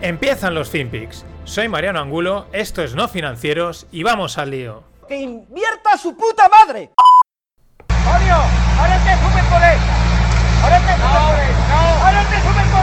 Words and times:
Empiezan 0.00 0.54
los 0.54 0.70
FinPix. 0.70 1.24
Soy 1.42 1.68
Mariano 1.68 1.98
Angulo, 1.98 2.46
esto 2.52 2.82
es 2.84 2.94
No 2.94 3.08
Financieros 3.08 3.88
y 3.90 4.04
vamos 4.04 4.38
al 4.38 4.50
lío. 4.50 4.84
¡Que 5.08 5.16
invierta 5.16 5.98
su 5.98 6.16
puta 6.16 6.48
madre! 6.48 6.90
¡Coño! 7.88 8.36
¡Ahora 8.78 8.96
te 8.98 9.14
suben 9.16 9.44
por 9.46 9.58
esa! 9.58 9.94
¡Ahora 10.62 10.78
te 10.78 10.94
suben 10.94 11.22
por 11.26 11.38
esa! 11.40 11.68
¡No! 11.68 11.80
¡Ahora 12.06 12.22
te 12.30 12.36
suben 12.40 12.68
por! 12.70 12.78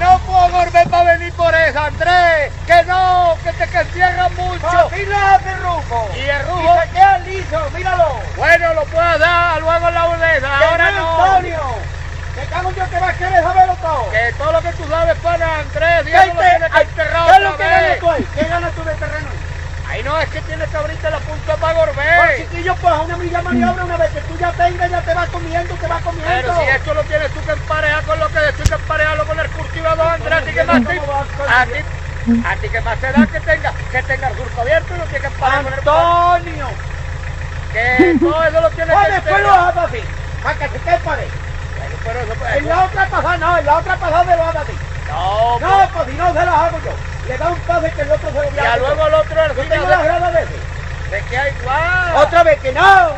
¡No 0.00 0.18
puedo 0.20 0.48
volver 0.50 0.88
para 0.88 1.16
venir 1.16 1.32
por 1.32 1.52
esa, 1.52 1.86
Andrés! 1.86 2.52
¡Que 2.66 2.84
no! 2.84 3.36
¡Que 3.42 3.52
te 3.54 3.66
que 3.68 3.84
cierran 3.86 4.32
mucho! 4.36 4.68
¡Así 4.68 5.04
lo 5.04 5.16
hace 5.16 5.56
Rufo! 5.56 6.08
¡Y 6.16 6.20
el 6.20 6.46
Rufo! 6.46 6.62
¡Y 6.62 6.80
se 6.80 6.92
queda 6.92 7.18
liso! 7.18 7.70
¡Míralo! 7.74 8.20
Bueno, 8.36 8.74
lo 8.74 8.84
puedo 8.84 9.18
dar 9.18 9.60
luego 9.60 9.88
en 9.88 9.94
la 9.94 10.06
boleta, 10.06 10.58
ahora 10.68 10.90
no! 10.92 11.01
¡Que 12.90 12.98
vas 12.98 13.14
a 13.14 13.18
querer 13.18 13.42
saberlo 13.42 13.76
todo! 13.76 14.10
Que 14.10 14.32
todo 14.38 14.52
lo 14.52 14.62
que 14.62 14.72
tú 14.72 14.84
sabes 14.88 15.16
para 15.18 15.58
Andrés, 15.60 16.06
Dios 16.06 16.26
lo 16.26 16.40
tiene 16.40 16.70
que 16.70 16.80
enterrar 16.82 17.26
¿Qué 17.26 17.36
es 17.36 17.42
lo 17.42 17.56
que 17.56 17.64
ganas 17.64 17.98
tú 17.98 18.10
ahí? 18.10 18.28
¿Qué 18.34 18.44
ganas 18.44 18.72
tú 18.72 18.84
de 18.84 18.94
terreno? 18.94 19.28
Ahí 19.88 20.02
no 20.02 20.18
es 20.18 20.28
que 20.30 20.40
tienes 20.42 20.68
que 20.70 20.76
abrirte 20.76 21.10
la 21.10 21.18
punta 21.18 21.56
para 21.56 21.74
Gorbé. 21.74 22.02
Pues 22.16 22.48
chiquillo, 22.48 22.74
pues 22.76 22.94
una 23.04 23.16
milla 23.18 23.42
maniobra 23.42 23.84
una 23.84 23.96
vez 23.98 24.10
que 24.10 24.20
tú 24.22 24.38
ya 24.38 24.50
tengas, 24.52 24.90
ya 24.90 25.02
te 25.02 25.12
vas 25.12 25.28
comiendo, 25.28 25.74
te 25.74 25.86
vas 25.86 26.02
comiendo. 26.02 26.32
Pero 26.34 26.56
si 26.56 26.62
esto 26.62 26.94
lo 26.94 27.02
tienes 27.04 27.30
tú 27.32 27.40
que 27.44 27.52
emparejar 27.52 28.02
con 28.04 28.18
lo 28.18 28.28
que 28.28 28.48
estoy 28.48 28.64
que 28.64 28.74
emparejarlo 28.74 29.26
con 29.26 29.40
el 29.40 29.50
cultivador, 29.50 30.06
Andrés, 30.06 30.32
a 30.32 30.40
ti 30.40 30.52
que 30.52 30.64
más. 30.64 30.76
A 30.76 31.66
ti, 31.66 32.44
a 32.46 32.56
ti 32.56 32.68
que 32.70 32.80
más 32.80 32.98
te 33.00 33.12
da 33.12 33.26
que 33.26 33.40
tenga, 33.40 33.72
que 33.90 34.02
tenga 34.02 34.28
el 34.28 34.36
surco 34.36 34.60
abierto 34.62 34.94
y 34.94 34.98
lo 34.98 35.04
tienes 35.04 35.20
que 35.20 35.34
emparejar 35.34 35.62
con 35.62 35.72
el... 35.72 35.78
¡Antonio! 35.78 36.68
Que 37.72 38.16
todo 38.18 38.44
eso 38.44 38.60
lo 38.62 38.70
tienes 38.70 38.96
que... 38.96 39.12
después 39.12 39.42
lo 39.42 39.52
así, 39.52 40.00
para 40.42 40.58
que 40.58 40.68
se 40.68 40.78
te 40.78 40.98
pare. 40.98 41.41
Pero 42.04 42.20
pues, 42.38 42.56
en 42.56 42.68
la 42.68 42.84
otra 42.84 43.08
pasada 43.08 43.36
no, 43.38 43.58
en 43.58 43.66
la 43.66 43.78
otra 43.78 43.96
pasada 43.96 44.24
me 44.24 44.36
lo 44.36 44.42
hagas 44.42 44.64
así. 44.64 44.72
No, 45.08 45.60
no, 45.60 45.88
pues 45.92 46.08
si 46.10 46.16
no 46.16 46.28
se 46.28 46.34
las 46.34 46.48
hago 46.48 46.78
yo. 46.84 46.92
Le 47.28 47.38
da 47.38 47.50
un 47.50 47.60
pase 47.60 47.92
que 47.92 48.02
el 48.02 48.10
otro 48.10 48.28
se 48.30 48.34
lo 48.34 48.56
Ya 48.56 48.76
luego 48.78 49.06
el 49.06 49.14
otro 49.14 49.44
el 49.44 49.56
Yo 49.56 49.68
tengo 49.68 49.88
las 49.88 50.04
gradas 50.04 50.32
de 50.32 50.42
ese. 50.42 50.52
¿De 51.10 51.22
qué 51.28 51.36
hay 51.36 51.52
igual? 51.60 52.26
Otra 52.26 52.42
vez 52.42 52.60
que 52.60 52.72
no. 52.72 53.12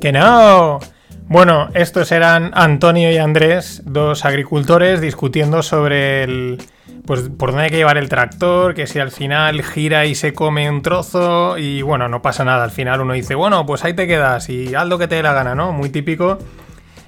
¡Que 0.00 0.12
no! 0.12 0.78
Bueno, 1.26 1.68
estos 1.74 2.12
eran 2.12 2.52
Antonio 2.54 3.10
y 3.10 3.18
Andrés, 3.18 3.82
dos 3.84 4.24
agricultores, 4.24 5.00
discutiendo 5.00 5.62
sobre 5.62 6.22
el. 6.22 6.62
Pues 7.08 7.30
por 7.30 7.52
dónde 7.52 7.64
hay 7.64 7.70
que 7.70 7.78
llevar 7.78 7.96
el 7.96 8.10
tractor, 8.10 8.74
que 8.74 8.86
si 8.86 8.98
al 8.98 9.10
final 9.10 9.62
gira 9.62 10.04
y 10.04 10.14
se 10.14 10.34
come 10.34 10.68
un 10.68 10.82
trozo, 10.82 11.56
y 11.56 11.80
bueno, 11.80 12.06
no 12.06 12.20
pasa 12.20 12.44
nada. 12.44 12.64
Al 12.64 12.70
final 12.70 13.00
uno 13.00 13.14
dice, 13.14 13.34
bueno, 13.34 13.64
pues 13.64 13.82
ahí 13.82 13.94
te 13.94 14.06
quedas 14.06 14.50
y 14.50 14.74
haz 14.74 14.86
lo 14.86 14.98
que 14.98 15.08
te 15.08 15.14
dé 15.14 15.22
la 15.22 15.32
gana, 15.32 15.54
¿no? 15.54 15.72
Muy 15.72 15.88
típico. 15.88 16.36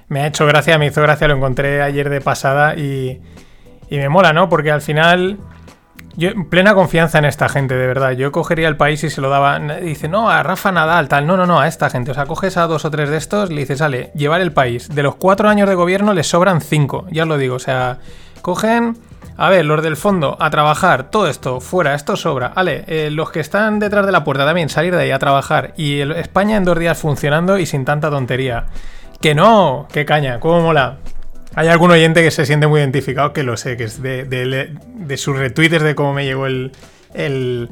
Me 0.07 0.21
ha 0.21 0.25
hecho 0.25 0.47
gracia, 0.47 0.79
me 0.79 0.87
hizo 0.87 1.03
gracia, 1.03 1.27
lo 1.27 1.35
encontré 1.35 1.83
ayer 1.83 2.09
de 2.09 2.19
pasada 2.19 2.73
y. 2.75 3.21
Y 3.91 3.97
me 3.97 4.09
mola, 4.09 4.33
¿no? 4.33 4.49
Porque 4.49 4.71
al 4.71 4.81
final 4.81 5.37
yo, 6.15 6.29
plena 6.49 6.73
confianza 6.73 7.19
en 7.19 7.25
esta 7.25 7.47
gente, 7.47 7.75
de 7.75 7.85
verdad. 7.85 8.13
Yo 8.13 8.31
cogería 8.31 8.69
el 8.69 8.77
país 8.77 9.03
y 9.03 9.11
se 9.11 9.21
lo 9.21 9.29
daba. 9.29 9.59
Dice, 9.59 10.07
no, 10.07 10.31
a 10.31 10.41
Rafa 10.41 10.71
Nadal, 10.71 11.09
tal. 11.09 11.27
No, 11.27 11.37
no, 11.37 11.45
no, 11.45 11.59
a 11.59 11.67
esta 11.67 11.91
gente. 11.91 12.09
O 12.09 12.15
sea, 12.15 12.25
coges 12.25 12.57
a 12.57 12.65
dos 12.65 12.85
o 12.85 12.89
tres 12.89 13.11
de 13.11 13.17
estos, 13.17 13.51
le 13.51 13.61
dices, 13.61 13.77
sale, 13.77 14.11
llevar 14.15 14.41
el 14.41 14.51
país. 14.51 14.89
De 14.89 15.03
los 15.03 15.13
cuatro 15.13 15.47
años 15.47 15.69
de 15.69 15.75
gobierno 15.75 16.15
les 16.15 16.25
sobran 16.25 16.59
cinco, 16.59 17.05
ya 17.11 17.21
os 17.21 17.29
lo 17.29 17.37
digo. 17.37 17.53
O 17.53 17.59
sea, 17.59 17.99
cogen. 18.41 18.97
A 19.37 19.49
ver, 19.49 19.65
los 19.65 19.81
del 19.81 19.97
fondo, 19.97 20.37
a 20.39 20.49
trabajar, 20.49 21.09
todo 21.09 21.27
esto, 21.27 21.59
fuera, 21.59 21.95
esto 21.95 22.15
sobra. 22.15 22.49
Vale, 22.49 22.83
eh, 22.87 23.09
los 23.09 23.31
que 23.31 23.39
están 23.39 23.79
detrás 23.79 24.05
de 24.05 24.11
la 24.11 24.23
puerta 24.23 24.45
también, 24.45 24.69
salir 24.69 24.95
de 24.95 25.03
ahí 25.03 25.11
a 25.11 25.19
trabajar. 25.19 25.73
Y 25.77 25.99
el, 25.99 26.11
España 26.11 26.57
en 26.57 26.63
dos 26.63 26.77
días 26.77 26.97
funcionando 26.99 27.57
y 27.57 27.65
sin 27.65 27.85
tanta 27.85 28.09
tontería. 28.09 28.65
Que 29.19 29.33
no, 29.33 29.87
qué 29.91 30.05
caña, 30.05 30.39
cómo 30.39 30.61
mola. 30.61 30.97
Hay 31.55 31.67
algún 31.67 31.91
oyente 31.91 32.23
que 32.23 32.31
se 32.31 32.45
siente 32.45 32.67
muy 32.67 32.79
identificado, 32.79 33.33
que 33.33 33.43
lo 33.43 33.57
sé, 33.57 33.77
que 33.77 33.85
es 33.85 34.01
de, 34.01 34.25
de, 34.25 34.75
de 34.85 35.17
sus 35.17 35.37
retweets 35.37 35.81
de 35.81 35.95
cómo 35.95 36.13
me 36.13 36.23
llegó 36.23 36.45
el, 36.45 36.71
el, 37.13 37.69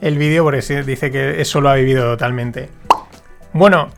el 0.00 0.18
vídeo, 0.18 0.42
porque 0.44 0.60
dice 0.82 1.10
que 1.10 1.40
eso 1.40 1.60
lo 1.60 1.70
ha 1.70 1.74
vivido 1.74 2.04
totalmente. 2.04 2.70
Bueno, 3.52 3.90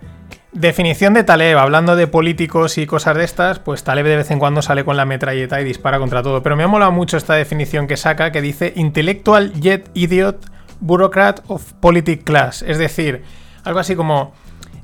definición 0.52 1.14
de 1.14 1.24
Taleb, 1.24 1.58
hablando 1.58 1.96
de 1.96 2.06
políticos 2.06 2.78
y 2.78 2.86
cosas 2.86 3.16
de 3.16 3.24
estas, 3.24 3.58
pues 3.58 3.84
Taleb 3.84 4.06
de 4.06 4.16
vez 4.16 4.30
en 4.30 4.38
cuando 4.38 4.62
sale 4.62 4.84
con 4.84 4.96
la 4.96 5.04
metralleta 5.04 5.60
y 5.60 5.64
dispara 5.64 5.98
contra 5.98 6.22
todo. 6.22 6.42
Pero 6.42 6.56
me 6.56 6.62
ha 6.62 6.68
molado 6.68 6.92
mucho 6.92 7.16
esta 7.16 7.34
definición 7.34 7.86
que 7.86 7.96
saca, 7.96 8.32
que 8.32 8.40
dice 8.42 8.72
Intellectual 8.76 9.52
Jet 9.54 9.90
Idiot 9.94 10.46
Bureaucrat 10.80 11.40
of 11.48 11.72
Politic 11.80 12.24
Class. 12.24 12.62
Es 12.62 12.78
decir, 12.78 13.22
algo 13.64 13.78
así 13.78 13.96
como 13.96 14.34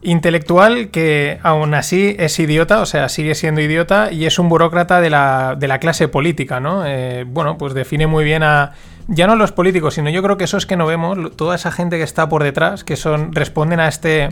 intelectual 0.00 0.90
que 0.90 1.40
aún 1.42 1.74
así 1.74 2.14
es 2.18 2.38
idiota, 2.38 2.80
o 2.80 2.86
sea, 2.86 3.08
sigue 3.08 3.34
siendo 3.34 3.60
idiota 3.60 4.12
y 4.12 4.26
es 4.26 4.38
un 4.38 4.48
burócrata 4.48 5.00
de 5.00 5.10
la, 5.10 5.56
de 5.58 5.66
la 5.66 5.80
clase 5.80 6.08
política, 6.08 6.60
¿no? 6.60 6.86
Eh, 6.86 7.24
bueno, 7.26 7.58
pues 7.58 7.74
define 7.74 8.06
muy 8.06 8.24
bien 8.24 8.42
a... 8.42 8.72
Ya 9.08 9.26
no 9.26 9.36
los 9.36 9.52
políticos, 9.52 9.94
sino 9.94 10.10
yo 10.10 10.22
creo 10.22 10.36
que 10.36 10.44
eso 10.44 10.56
es 10.58 10.66
que 10.66 10.76
no 10.76 10.86
vemos, 10.86 11.34
toda 11.36 11.56
esa 11.56 11.72
gente 11.72 11.96
que 11.96 12.02
está 12.04 12.28
por 12.28 12.44
detrás, 12.44 12.84
que 12.84 12.94
son 12.94 13.32
responden 13.32 13.80
a 13.80 13.88
este 13.88 14.28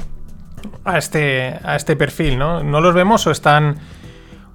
a 0.84 0.98
este 0.98 1.58
a 1.62 1.76
este 1.76 1.96
perfil, 1.96 2.38
¿no? 2.38 2.62
No 2.62 2.80
los 2.80 2.94
vemos 2.94 3.26
o 3.26 3.30
están 3.30 3.78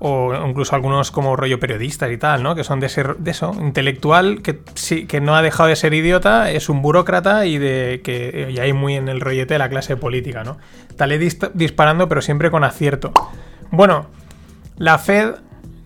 o 0.03 0.33
incluso 0.47 0.75
algunos 0.75 1.11
como 1.11 1.35
rollo 1.35 1.59
periodistas 1.59 2.11
y 2.11 2.17
tal, 2.17 2.41
¿no? 2.41 2.55
Que 2.55 2.63
son 2.63 2.79
de, 2.79 2.89
ser, 2.89 3.17
de 3.17 3.29
eso, 3.29 3.55
intelectual, 3.59 4.41
que 4.41 4.59
sí, 4.73 5.05
que 5.05 5.21
no 5.21 5.35
ha 5.35 5.43
dejado 5.43 5.69
de 5.69 5.75
ser 5.75 5.93
idiota, 5.93 6.49
es 6.49 6.69
un 6.69 6.81
burócrata 6.81 7.45
y 7.45 7.59
de 7.59 8.01
que 8.03 8.49
y 8.49 8.57
hay 8.57 8.73
muy 8.73 8.95
en 8.95 9.09
el 9.09 9.21
rollete 9.21 9.53
de 9.53 9.59
la 9.59 9.69
clase 9.69 9.97
política, 9.97 10.43
¿no? 10.43 10.57
Tal 10.97 11.11
disparando, 11.53 12.09
pero 12.09 12.23
siempre 12.23 12.49
con 12.49 12.63
acierto. 12.63 13.13
Bueno, 13.69 14.07
la 14.77 14.97
Fed, 14.97 15.35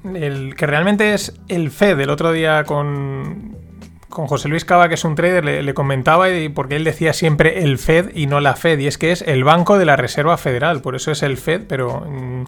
el 0.06 0.56
que 0.56 0.66
realmente 0.66 1.14
es 1.14 1.38
el 1.50 1.70
Fed, 1.70 2.00
el 2.00 2.09
otro 2.09 2.31
día 2.31 2.64
con, 2.64 3.58
con 4.16 4.28
José 4.28 4.50
Luis 4.50 4.66
Cava, 4.66 4.88
que 4.88 4.96
es 4.96 5.03
un 5.06 5.14
trader, 5.14 5.44
le, 5.44 5.74
comentaba 5.74 6.30
y 6.31 6.50
porque 6.50 6.76
él 6.76 6.84
decía 6.84 7.14
siempre 7.14 7.64
el 7.64 7.78
Fed 7.78 8.12
y 8.16 8.26
no 8.26 8.40
la 8.40 8.56
Fed, 8.56 8.80
y 8.80 8.88
es 8.88 8.98
que 8.98 9.12
es 9.12 9.22
el 9.22 9.44
Banco 9.44 9.78
de 9.78 9.86
la 9.86 9.96
Reserva 9.96 10.38
Federal, 10.38 10.81
por 10.81 10.96
eso 10.96 11.12
es 11.12 11.22
el 11.22 11.38
Fed, 11.38 11.64
pero... 11.68 12.02
Mm, 12.08 12.46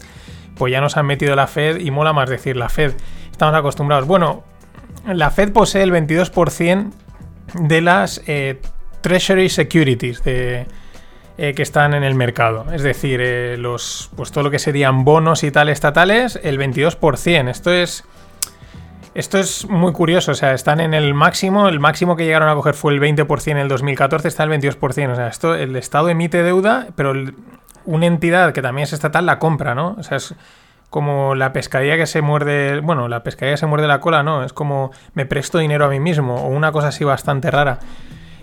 pues 0.58 0.72
ya 0.72 0.82
nos 0.82 0.98
han 0.98 1.06
metido 1.06 1.36
la 1.36 1.48
Fed 1.48 1.80
y 1.80 1.92
mola 1.92 2.14
más 2.14 2.30
decir 2.30 2.58
la 2.58 2.70
Fed. 2.70 2.94
Estamos 3.32 3.56
acostumbrados. 3.56 4.08
Bueno, 4.08 4.44
la 5.06 5.32
Fed 5.32 5.54
posee 5.54 5.84
el 5.84 5.92
22% 5.92 6.92
de 7.54 7.82
las 7.82 8.22
eh, 8.28 8.60
Treasury 9.02 9.50
Securities 9.50 10.22
eh, 10.26 10.66
que 11.38 11.62
están 11.62 11.94
en 11.94 12.04
el 12.04 12.16
mercado. 12.16 12.66
Es 12.74 12.82
decir, 12.82 13.20
eh, 13.22 13.58
los, 13.58 14.10
pues 14.16 14.32
todo 14.32 14.46
lo 14.46 14.52
que 14.52 14.60
serían 14.60 15.04
bonos 15.06 15.44
y 15.44 15.52
tal 15.52 15.70
estatales, 15.70 16.40
el 16.44 16.60
22%. 16.60 17.50
Esto 17.50 17.72
es... 17.72 18.04
Esto 19.18 19.40
es 19.40 19.68
muy 19.68 19.94
curioso, 19.94 20.34
o 20.34 20.36
sea, 20.36 20.54
están 20.54 20.80
en 20.80 20.94
el 20.94 21.16
máximo, 21.16 21.68
el 21.70 21.80
máximo 21.80 22.16
que 22.16 22.24
llegaron 22.24 22.50
a 22.50 22.54
coger 22.54 22.76
fue 22.76 22.94
el 22.94 23.02
20% 23.02 23.50
en 23.50 23.58
el 23.58 23.68
2014, 23.68 24.28
está 24.28 24.44
el 24.44 24.52
22%, 24.52 25.12
o 25.12 25.16
sea, 25.16 25.28
esto, 25.28 25.56
el 25.56 25.76
Estado 25.76 26.10
emite 26.10 26.44
deuda, 26.44 26.90
pero 26.96 27.14
el, 27.14 27.34
una 27.86 28.06
entidad 28.06 28.54
que 28.54 28.62
también 28.62 28.84
es 28.84 28.94
estatal 28.94 29.26
la 29.26 29.40
compra, 29.40 29.74
¿no? 29.74 29.96
O 29.98 30.04
sea, 30.04 30.18
es 30.18 30.36
como 30.92 31.34
la 31.34 31.52
pescadilla 31.52 31.98
que 31.98 32.06
se 32.06 32.22
muerde, 32.22 32.80
bueno, 32.82 33.08
la 33.08 33.24
pescadilla 33.24 33.56
que 33.56 33.62
se 33.62 33.66
muerde 33.66 33.88
la 33.88 34.02
cola, 34.02 34.22
no, 34.22 34.44
es 34.44 34.54
como 34.54 34.92
me 35.16 35.26
presto 35.26 35.58
dinero 35.58 35.86
a 35.86 35.90
mí 35.90 36.00
mismo 36.00 36.36
o 36.36 36.50
una 36.50 36.72
cosa 36.72 36.90
así 36.90 37.04
bastante 37.04 37.50
rara. 37.50 37.80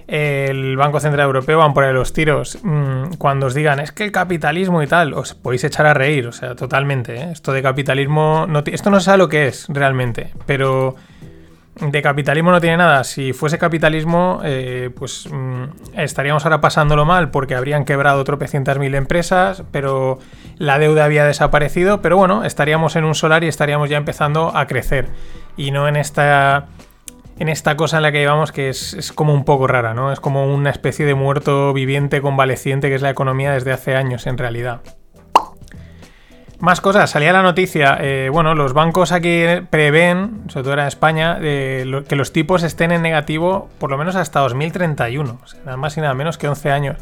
El 0.07 0.77
Banco 0.77 1.01
Central 1.01 1.27
Europeo 1.27 1.59
van 1.59 1.73
por 1.73 1.85
ahí 1.85 1.93
los 1.93 2.13
tiros. 2.13 2.59
Mm, 2.63 3.15
cuando 3.19 3.47
os 3.47 3.55
digan, 3.55 3.81
es 3.81 3.93
que 3.93 4.05
el 4.05 4.13
capitalismo 4.13 4.83
y 4.83 4.87
tal, 4.87 5.15
os 5.15 5.35
podéis 5.35 5.65
echar 5.65 5.87
a 5.87 5.95
reír, 5.95 6.27
o 6.27 6.33
sea, 6.33 6.55
totalmente. 6.55 7.17
¿eh? 7.17 7.29
Esto 7.33 7.53
de 7.53 7.63
capitalismo, 7.63 8.47
no 8.49 8.63
esto 8.67 8.91
no 8.91 9.01
sabe 9.01 9.19
lo 9.19 9.29
que 9.29 9.47
es 9.47 9.67
realmente, 9.69 10.33
pero 10.47 10.97
de 11.81 12.03
capitalismo 12.03 12.51
no 12.51 12.61
tiene 12.61 12.77
nada. 12.77 13.03
Si 13.05 13.33
fuese 13.33 13.59
capitalismo, 13.59 14.41
eh, 14.45 14.91
pues 14.95 15.29
mm, 15.31 15.65
estaríamos 15.97 16.45
ahora 16.45 16.61
pasándolo 16.61 17.05
mal 17.05 17.31
porque 17.31 17.55
habrían 17.55 17.85
quebrado 17.85 18.23
tropecientas 18.25 18.79
mil 18.79 18.95
empresas, 18.95 19.65
pero 19.73 20.19
la 20.57 20.79
deuda 20.79 21.05
había 21.05 21.25
desaparecido. 21.25 22.01
Pero 22.01 22.17
bueno, 22.17 22.45
estaríamos 22.45 22.95
en 22.97 23.05
un 23.05 23.15
solar 23.15 23.43
y 23.43 23.49
estaríamos 23.49 23.91
ya 23.91 23.97
empezando 23.97 24.57
a 24.57 24.67
crecer. 24.67 25.09
Y 25.57 25.71
no 25.71 25.89
en 25.89 25.97
esta. 25.97 26.67
En 27.39 27.49
esta 27.49 27.77
cosa 27.77 27.97
en 27.97 28.05
la 28.05 28.13
que 28.13 28.19
llevamos 28.19 28.53
que 28.53 28.69
es, 28.69 28.95
es 28.95 29.13
como 29.13 29.35
un 29.35 29.45
poco 29.45 29.67
rara, 29.67 29.93
¿no? 29.93 30.13
Es 30.13 30.21
como 30.21 30.53
una 30.55 30.71
especie 30.71 31.05
de 31.05 31.15
muerto 31.15 31.73
viviente 31.73 32.21
convaleciente 32.21 32.89
que 32.89 32.95
es 32.95 33.03
la 33.03 33.11
economía 33.11 33.53
desde 33.53 33.73
hace 33.73 33.97
años 33.97 34.27
en 34.27 34.39
realidad. 34.39 34.83
Más 36.61 36.81
cosas, 36.81 37.11
salía 37.11 37.33
la 37.33 37.43
noticia, 37.43 37.99
eh, 38.01 38.31
bueno, 38.33 38.55
los 38.55 38.73
bancos 38.73 39.13
aquí 39.13 39.45
prevén, 39.69 40.45
sobre 40.49 40.65
todo 40.65 40.73
en 40.75 40.87
España, 40.87 41.39
eh, 41.43 42.03
que 42.09 42.17
los 42.17 42.33
tipos 42.33 42.63
estén 42.63 42.91
en 42.91 43.03
negativo 43.03 43.69
por 43.79 43.91
lo 43.91 43.99
menos 43.99 44.17
hasta 44.17 44.41
2031, 44.41 45.41
o 45.43 45.47
sea, 45.47 45.61
nada 45.65 45.77
más 45.77 45.97
y 45.99 46.01
nada 46.01 46.15
menos 46.15 46.39
que 46.39 46.49
11 46.49 46.71
años. 46.71 46.97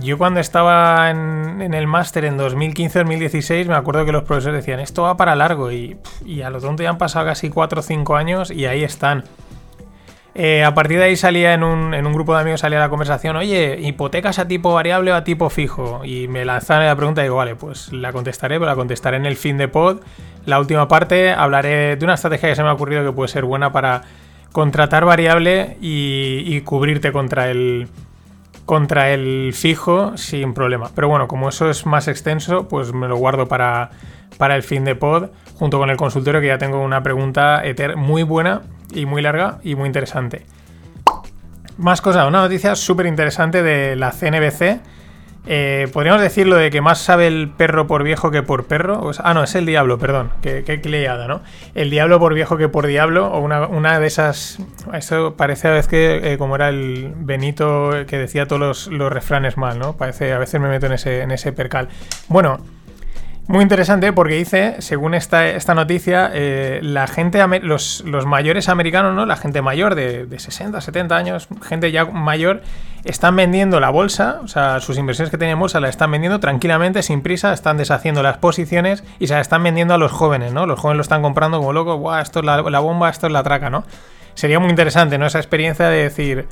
Yo 0.00 0.16
cuando 0.16 0.38
estaba 0.40 1.10
en, 1.10 1.74
el 1.74 1.86
máster 1.86 2.24
en 2.24 2.38
2015-2016 2.38 3.66
me 3.66 3.74
acuerdo 3.74 4.04
que 4.04 4.12
los 4.12 4.22
profesores 4.22 4.64
decían, 4.64 4.80
esto 4.80 5.02
va 5.02 5.16
para 5.16 5.34
largo 5.34 5.72
y, 5.72 5.96
a 6.44 6.50
lo 6.50 6.60
tonto 6.60 6.82
ya 6.82 6.90
han 6.90 6.98
pasado 6.98 7.26
casi 7.26 7.50
4 7.50 7.80
o 7.80 7.82
5 7.82 8.16
años 8.16 8.50
y 8.50 8.66
ahí 8.66 8.84
están. 8.84 9.24
Eh, 10.34 10.62
a 10.62 10.72
partir 10.72 10.98
de 10.98 11.04
ahí 11.04 11.16
salía 11.16 11.52
en 11.52 11.64
un, 11.64 12.12
grupo 12.12 12.32
de 12.34 12.42
amigos 12.42 12.60
salía 12.60 12.78
la 12.78 12.90
conversación, 12.90 13.34
oye, 13.34 13.78
¿hipotecas 13.80 14.38
a 14.38 14.46
tipo 14.46 14.72
variable 14.72 15.10
o 15.10 15.16
a 15.16 15.24
tipo 15.24 15.50
fijo? 15.50 16.02
Y 16.04 16.28
me 16.28 16.44
lanzaron 16.44 16.86
la 16.86 16.94
pregunta 16.94 17.22
y 17.22 17.24
digo, 17.24 17.36
vale, 17.36 17.56
pues 17.56 17.92
la 17.92 18.12
contestaré, 18.12 18.56
pero 18.60 18.70
la 18.70 18.76
contestaré 18.76 19.16
en 19.16 19.26
el 19.26 19.36
fin 19.36 19.58
de 19.58 19.66
pod. 19.66 20.00
La 20.46 20.60
última 20.60 20.86
parte 20.86 21.32
hablaré 21.32 21.96
de 21.96 22.04
una 22.04 22.14
estrategia 22.14 22.50
que 22.50 22.54
se 22.54 22.62
me 22.62 22.68
ha 22.68 22.72
ocurrido 22.72 23.04
que 23.04 23.12
puede 23.12 23.28
ser 23.28 23.44
buena 23.44 23.72
para 23.72 24.02
contratar 24.52 25.04
variable 25.04 25.76
y 25.80 26.60
cubrirte 26.60 27.10
contra 27.10 27.50
el, 27.50 27.88
contra 28.68 29.08
el 29.14 29.52
fijo 29.54 30.14
sin 30.18 30.52
problema. 30.52 30.90
Pero 30.94 31.08
bueno, 31.08 31.26
como 31.26 31.48
eso 31.48 31.70
es 31.70 31.86
más 31.86 32.06
extenso, 32.06 32.68
pues 32.68 32.92
me 32.92 33.08
lo 33.08 33.16
guardo 33.16 33.48
para, 33.48 33.88
para 34.36 34.56
el 34.56 34.62
fin 34.62 34.84
de 34.84 34.94
pod, 34.94 35.30
junto 35.54 35.78
con 35.78 35.88
el 35.88 35.96
consultorio, 35.96 36.42
que 36.42 36.48
ya 36.48 36.58
tengo 36.58 36.78
una 36.82 37.02
pregunta 37.02 37.64
eter- 37.64 37.96
muy 37.96 38.24
buena 38.24 38.60
y 38.92 39.06
muy 39.06 39.22
larga 39.22 39.56
y 39.64 39.74
muy 39.74 39.86
interesante. 39.86 40.44
Más 41.78 42.02
cosas, 42.02 42.28
una 42.28 42.42
noticia 42.42 42.74
súper 42.74 43.06
interesante 43.06 43.62
de 43.62 43.96
la 43.96 44.10
CNBC. 44.12 44.80
Eh, 45.46 45.88
Podríamos 45.92 46.20
decirlo 46.20 46.56
de 46.56 46.70
que 46.70 46.80
más 46.80 46.98
sabe 46.98 47.26
el 47.26 47.48
perro 47.48 47.86
por 47.86 48.02
viejo 48.02 48.30
que 48.30 48.42
por 48.42 48.66
perro. 48.66 49.10
Ah, 49.18 49.34
no, 49.34 49.44
es 49.44 49.54
el 49.54 49.66
diablo, 49.66 49.98
perdón. 49.98 50.30
Qué, 50.42 50.62
qué 50.64 50.88
liada, 50.88 51.26
¿no? 51.26 51.40
El 51.74 51.90
diablo 51.90 52.18
por 52.18 52.34
viejo 52.34 52.56
que 52.56 52.68
por 52.68 52.86
diablo. 52.86 53.28
O 53.28 53.40
una, 53.40 53.66
una 53.66 53.98
de 53.98 54.06
esas. 54.06 54.58
Esto 54.92 55.34
parece 55.36 55.68
a 55.68 55.72
veces 55.72 55.88
que, 55.88 56.32
eh, 56.32 56.38
como 56.38 56.56
era 56.56 56.68
el 56.68 57.12
Benito 57.16 57.90
que 58.06 58.18
decía 58.18 58.46
todos 58.46 58.60
los, 58.60 58.86
los 58.88 59.12
refranes 59.12 59.56
mal, 59.56 59.78
¿no? 59.78 59.96
Parece, 59.96 60.32
a 60.32 60.38
veces 60.38 60.60
me 60.60 60.68
meto 60.68 60.86
en 60.86 60.92
ese, 60.92 61.22
en 61.22 61.30
ese 61.30 61.52
percal. 61.52 61.88
Bueno, 62.28 62.60
muy 63.48 63.62
interesante 63.62 64.12
porque 64.12 64.34
dice, 64.34 64.76
según 64.80 65.14
esta, 65.14 65.48
esta 65.48 65.74
noticia, 65.74 66.30
eh, 66.34 66.80
la 66.82 67.06
gente, 67.06 67.42
los, 67.62 68.02
los 68.02 68.26
mayores 68.26 68.68
americanos, 68.68 69.14
¿no? 69.14 69.24
La 69.24 69.36
gente 69.36 69.62
mayor 69.62 69.94
de, 69.94 70.26
de 70.26 70.38
60, 70.38 70.78
70 70.82 71.16
años, 71.16 71.48
gente 71.66 71.90
ya 71.90 72.04
mayor, 72.04 72.60
están 73.04 73.36
vendiendo 73.36 73.80
la 73.80 73.88
bolsa, 73.88 74.40
o 74.44 74.48
sea, 74.48 74.80
sus 74.80 74.98
inversiones 74.98 75.30
que 75.30 75.38
tenían 75.38 75.54
en 75.54 75.60
bolsa 75.60 75.80
la 75.80 75.88
están 75.88 76.10
vendiendo 76.10 76.40
tranquilamente, 76.40 77.02
sin 77.02 77.22
prisa, 77.22 77.54
están 77.54 77.78
deshaciendo 77.78 78.22
las 78.22 78.36
posiciones 78.36 79.02
y 79.18 79.28
se 79.28 79.34
las 79.34 79.42
están 79.42 79.62
vendiendo 79.62 79.94
a 79.94 79.98
los 79.98 80.12
jóvenes, 80.12 80.52
¿no? 80.52 80.66
Los 80.66 80.78
jóvenes 80.78 80.98
lo 80.98 81.02
están 81.02 81.22
comprando 81.22 81.56
como 81.58 81.72
locos, 81.72 81.98
guau, 81.98 82.20
esto 82.20 82.40
es 82.40 82.44
la, 82.44 82.60
la 82.60 82.80
bomba, 82.80 83.08
esto 83.08 83.28
es 83.28 83.32
la 83.32 83.42
traca, 83.42 83.70
¿no? 83.70 83.84
Sería 84.34 84.60
muy 84.60 84.68
interesante, 84.68 85.16
¿no? 85.16 85.24
Esa 85.24 85.38
experiencia 85.38 85.88
de 85.88 86.02
decir, 86.02 86.48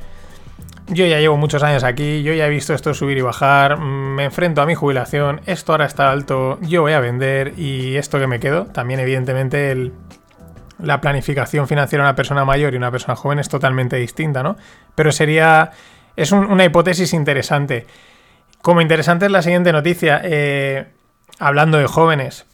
yo 0.88 1.04
ya 1.06 1.18
llevo 1.18 1.36
muchos 1.36 1.62
años 1.62 1.82
aquí, 1.84 2.22
yo 2.22 2.32
ya 2.32 2.46
he 2.46 2.50
visto 2.50 2.72
esto 2.74 2.94
subir 2.94 3.18
y 3.18 3.20
bajar, 3.22 3.78
me 3.78 4.24
enfrento 4.24 4.62
a 4.62 4.66
mi 4.66 4.74
jubilación, 4.74 5.40
esto 5.46 5.72
ahora 5.72 5.86
está 5.86 6.10
alto, 6.10 6.58
yo 6.62 6.82
voy 6.82 6.92
a 6.92 7.00
vender 7.00 7.54
y 7.58 7.96
esto 7.96 8.18
que 8.18 8.26
me 8.26 8.38
quedo, 8.40 8.66
también 8.66 9.00
evidentemente 9.00 9.90
la 10.80 11.00
planificación 11.00 11.66
financiera 11.66 12.04
de 12.04 12.10
una 12.10 12.16
persona 12.16 12.44
mayor 12.44 12.74
y 12.74 12.76
una 12.76 12.90
persona 12.90 13.16
joven 13.16 13.38
es 13.38 13.48
totalmente 13.48 13.96
distinta, 13.96 14.42
¿no? 14.42 14.56
Pero 14.94 15.10
sería, 15.10 15.72
es 16.16 16.32
un- 16.32 16.46
una 16.50 16.64
hipótesis 16.64 17.12
interesante. 17.14 17.86
Como 18.62 18.80
interesante 18.80 19.26
es 19.26 19.32
la 19.32 19.42
siguiente 19.42 19.72
noticia, 19.72 20.20
eh, 20.22 20.86
hablando 21.38 21.78
de 21.78 21.86
jóvenes, 21.86 22.46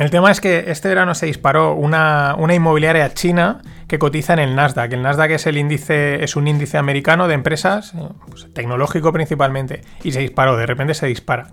el 0.00 0.10
tema 0.10 0.30
es 0.30 0.40
que 0.40 0.64
este 0.68 0.88
verano 0.88 1.14
se 1.14 1.26
disparó 1.26 1.74
una, 1.74 2.34
una 2.38 2.54
inmobiliaria 2.54 3.12
china 3.14 3.62
que 3.86 3.98
cotiza 3.98 4.32
en 4.32 4.38
el 4.38 4.54
Nasdaq. 4.54 4.92
El 4.92 5.02
Nasdaq 5.02 5.32
es 5.32 5.46
el 5.46 5.56
índice, 5.56 6.22
es 6.24 6.36
un 6.36 6.48
índice 6.48 6.78
americano 6.78 7.28
de 7.28 7.34
empresas, 7.34 7.94
eh, 7.94 8.08
pues, 8.28 8.52
tecnológico 8.52 9.12
principalmente, 9.12 9.82
y 10.02 10.12
se 10.12 10.20
disparó, 10.20 10.56
de 10.56 10.66
repente 10.66 10.94
se 10.94 11.06
dispara. 11.06 11.48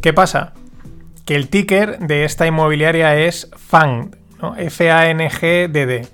¿Qué 0.00 0.12
pasa? 0.12 0.52
Que 1.24 1.36
el 1.36 1.48
ticker 1.48 1.98
de 1.98 2.24
esta 2.24 2.46
inmobiliaria 2.46 3.16
es 3.16 3.50
FANG, 3.56 4.16
¿no? 4.40 4.56
F-A-N-G-D-D. 4.56 6.08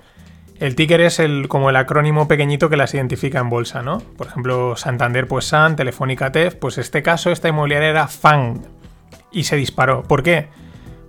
El 0.58 0.74
ticker 0.74 1.02
es 1.02 1.18
el, 1.18 1.48
como 1.48 1.68
el 1.68 1.76
acrónimo 1.76 2.28
pequeñito 2.28 2.70
que 2.70 2.76
las 2.76 2.94
identifica 2.94 3.40
en 3.40 3.50
bolsa, 3.50 3.82
¿no? 3.82 3.98
Por 3.98 4.28
ejemplo, 4.28 4.76
Santander, 4.76 5.28
pues 5.28 5.44
SAN, 5.46 5.76
Telefónica 5.76 6.32
TEF, 6.32 6.54
pues 6.54 6.78
este 6.78 7.02
caso, 7.02 7.30
esta 7.30 7.48
inmobiliaria 7.48 7.90
era 7.90 8.08
FANG 8.08 8.62
y 9.30 9.44
se 9.44 9.56
disparó. 9.56 10.02
¿Por 10.02 10.22
qué? 10.22 10.48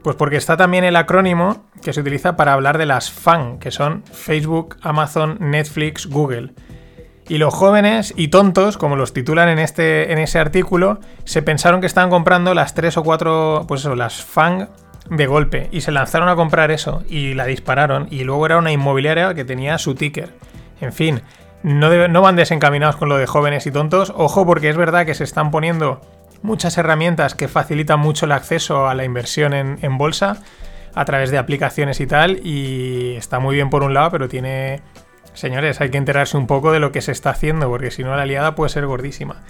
Pues 0.03 0.15
porque 0.15 0.38
está 0.38 0.57
también 0.57 0.83
el 0.83 0.95
acrónimo 0.95 1.65
que 1.81 1.94
se 1.94 2.01
utiliza 2.01 2.38
para 2.38 2.53
hablar 2.53 2.77
de 2.77 2.85
las 2.85 3.11
FAN, 3.11 3.59
que 3.59 3.71
son 3.71 4.03
Facebook, 4.11 4.77
Amazon, 4.81 5.38
Netflix, 5.39 6.07
Google. 6.07 6.53
Y 7.29 7.39
los 7.39 7.53
jóvenes 7.53 8.13
y 8.15 8.29
tontos, 8.29 8.77
como 8.77 8.95
los 8.95 9.11
titulan 9.11 9.49
en, 9.49 9.59
este, 9.59 10.13
en 10.13 10.17
ese 10.17 10.39
artículo, 10.39 10.99
se 11.25 11.41
pensaron 11.41 11.81
que 11.81 11.88
estaban 11.88 12.09
comprando 12.09 12.53
las 12.53 12.73
tres 12.73 12.95
o 12.95 13.03
cuatro, 13.03 13.65
pues 13.67 13.81
eso, 13.81 13.95
las 13.95 14.23
FANG 14.23 14.69
de 15.09 15.27
golpe. 15.27 15.67
Y 15.71 15.81
se 15.81 15.91
lanzaron 15.91 16.29
a 16.29 16.35
comprar 16.35 16.71
eso 16.71 17.03
y 17.09 17.33
la 17.33 17.45
dispararon. 17.45 18.07
Y 18.09 18.23
luego 18.23 18.45
era 18.45 18.57
una 18.57 18.71
inmobiliaria 18.71 19.33
que 19.33 19.44
tenía 19.44 19.77
su 19.77 19.94
ticker. 19.94 20.35
En 20.79 20.94
fin, 20.94 21.21
no 21.63 22.21
van 22.21 22.35
desencaminados 22.38 22.95
con 22.95 23.09
lo 23.09 23.17
de 23.17 23.27
jóvenes 23.27 23.67
y 23.67 23.71
tontos. 23.71 24.13
Ojo 24.15 24.45
porque 24.45 24.69
es 24.69 24.77
verdad 24.77 25.05
que 25.05 25.15
se 25.15 25.25
están 25.25 25.51
poniendo 25.51 25.99
muchas 26.41 26.77
herramientas 26.77 27.35
que 27.35 27.47
facilitan 27.47 27.99
mucho 27.99 28.25
el 28.25 28.31
acceso 28.31 28.87
a 28.87 28.95
la 28.95 29.03
inversión 29.03 29.53
en, 29.53 29.97
bolsa 29.97 30.37
a 30.95 31.05
través 31.05 31.31
de 31.31 31.37
aplicaciones 31.37 31.99
y 31.99 32.07
tal. 32.07 32.39
Y 32.45 33.15
está 33.15 33.39
muy 33.39 33.55
bien 33.55 33.69
por 33.69 33.83
un 33.83 33.93
lado, 33.93 34.11
pero 34.11 34.27
tiene... 34.29 34.81
Señores, 35.33 35.81
hay 35.81 35.91
que 35.91 35.97
enterarse 35.97 36.35
un 36.35 36.47
poco 36.47 36.71
de 36.71 36.79
lo 36.79 36.91
que 36.91 37.01
se 37.01 37.11
está 37.11 37.29
haciendo, 37.29 37.69
porque 37.69 37.91
si 37.91 38.03
no 38.03 38.15
la 38.15 38.25
liada 38.25 38.55
puede 38.55 38.69
ser 38.69 38.87
gordísima. 38.87 39.43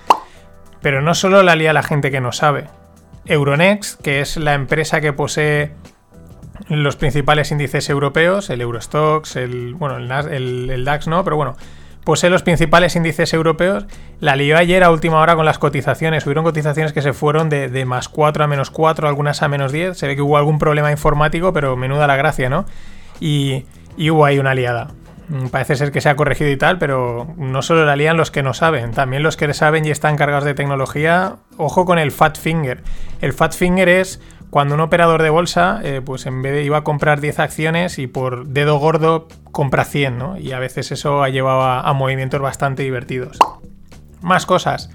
Pero 0.82 1.02
no 1.02 1.16
solo 1.16 1.44
la 1.44 1.56
lía 1.56 1.72
la 1.72 1.82
gente 1.84 2.12
que 2.12 2.20
no 2.20 2.34
sabe. 2.34 2.66
Euronext, 3.26 4.02
que 4.02 4.20
es 4.20 4.36
la 4.38 4.54
empresa 4.54 5.00
que 5.00 5.14
posee 5.14 5.72
los 6.70 6.96
principales 6.98 7.52
índices 7.52 7.90
europeos, 7.90 8.50
el 8.50 8.60
Eurostox, 8.62 9.38
el, 9.38 9.76
bueno, 9.76 9.98
el, 9.98 10.12
el- 10.34 10.70
el 10.70 10.84
DAX 10.86 11.08
no, 11.08 11.24
pero 11.24 11.36
bueno, 11.38 11.56
posee 12.08 12.30
los 12.30 12.42
principales 12.42 12.96
índices 12.96 13.34
europeos. 13.34 13.86
La 14.22 14.38
lió 14.38 14.58
ayer 14.58 14.82
a 14.86 14.92
última 14.92 15.20
hora 15.20 15.36
con 15.36 15.44
las 15.44 15.60
cotizaciones. 15.60 16.26
Hubieron 16.26 16.46
cotizaciones 16.46 16.94
que 16.94 17.02
se 17.02 17.12
fueron 17.12 17.50
de, 17.50 17.68
de 17.68 17.84
más 17.84 18.08
4 18.08 18.46
a 18.46 18.48
menos 18.48 18.72
4, 18.72 19.10
algunas 19.10 19.44
a 19.44 19.50
menos 19.50 19.74
10. 19.74 19.98
Se 19.98 20.08
ve 20.08 20.16
que 20.16 20.22
hubo 20.22 20.38
algún 20.38 20.58
problema 20.58 20.90
informático, 20.90 21.52
pero 21.52 21.76
menuda 21.76 22.08
la 22.08 22.16
gracia, 22.16 22.50
¿no? 22.50 22.64
Y, 23.20 23.66
y 23.98 24.10
hubo 24.10 24.24
ahí 24.24 24.40
una 24.40 24.56
liada. 24.56 24.88
Mm, 25.28 25.48
Parece 25.48 25.76
ser 25.76 25.92
que 25.92 26.00
se 26.00 26.08
ha 26.08 26.16
corregido 26.16 26.50
y 26.50 26.56
tal, 26.56 26.78
pero 26.78 27.28
no 27.36 27.62
solo 27.62 27.86
la 27.86 27.98
lían 27.98 28.16
los 28.16 28.32
que 28.32 28.42
no 28.42 28.54
saben, 28.54 28.92
también 28.92 29.22
los 29.22 29.36
que 29.36 29.54
saben 29.54 29.86
y 29.86 29.92
están 29.92 30.16
cargados 30.16 30.46
de 30.46 30.54
tecnología. 30.54 31.36
Ojo 31.58 31.84
con 31.84 32.00
el 32.00 32.14
Fat 32.14 32.38
Finger. 32.38 32.84
El 33.20 33.34
Fat 33.34 33.54
Finger 33.54 33.90
es 33.90 34.22
cuando 34.50 34.76
un 34.76 34.82
operador 34.82 35.22
de 35.24 35.30
bolsa, 35.30 35.82
eh, 35.84 36.02
pues 36.04 36.26
en 36.26 36.42
vez 36.42 36.54
de 36.54 36.64
iba 36.64 36.78
a 36.78 36.84
comprar 36.84 37.20
10 37.20 37.40
acciones 37.40 38.00
y 38.00 38.08
por 38.08 38.48
dedo 38.48 38.80
gordo 38.80 39.28
compra 39.52 39.84
100, 39.84 40.18
¿no? 40.18 40.38
Y 40.38 40.54
a 40.54 40.60
veces 40.60 40.92
eso 40.92 41.22
ha 41.22 41.30
llevado 41.30 41.64
a, 41.64 41.94
movimientos 41.94 42.40
bastante 42.40 42.84
divertidos. 42.84 43.40
Más 44.22 44.46
cosas. 44.46 44.90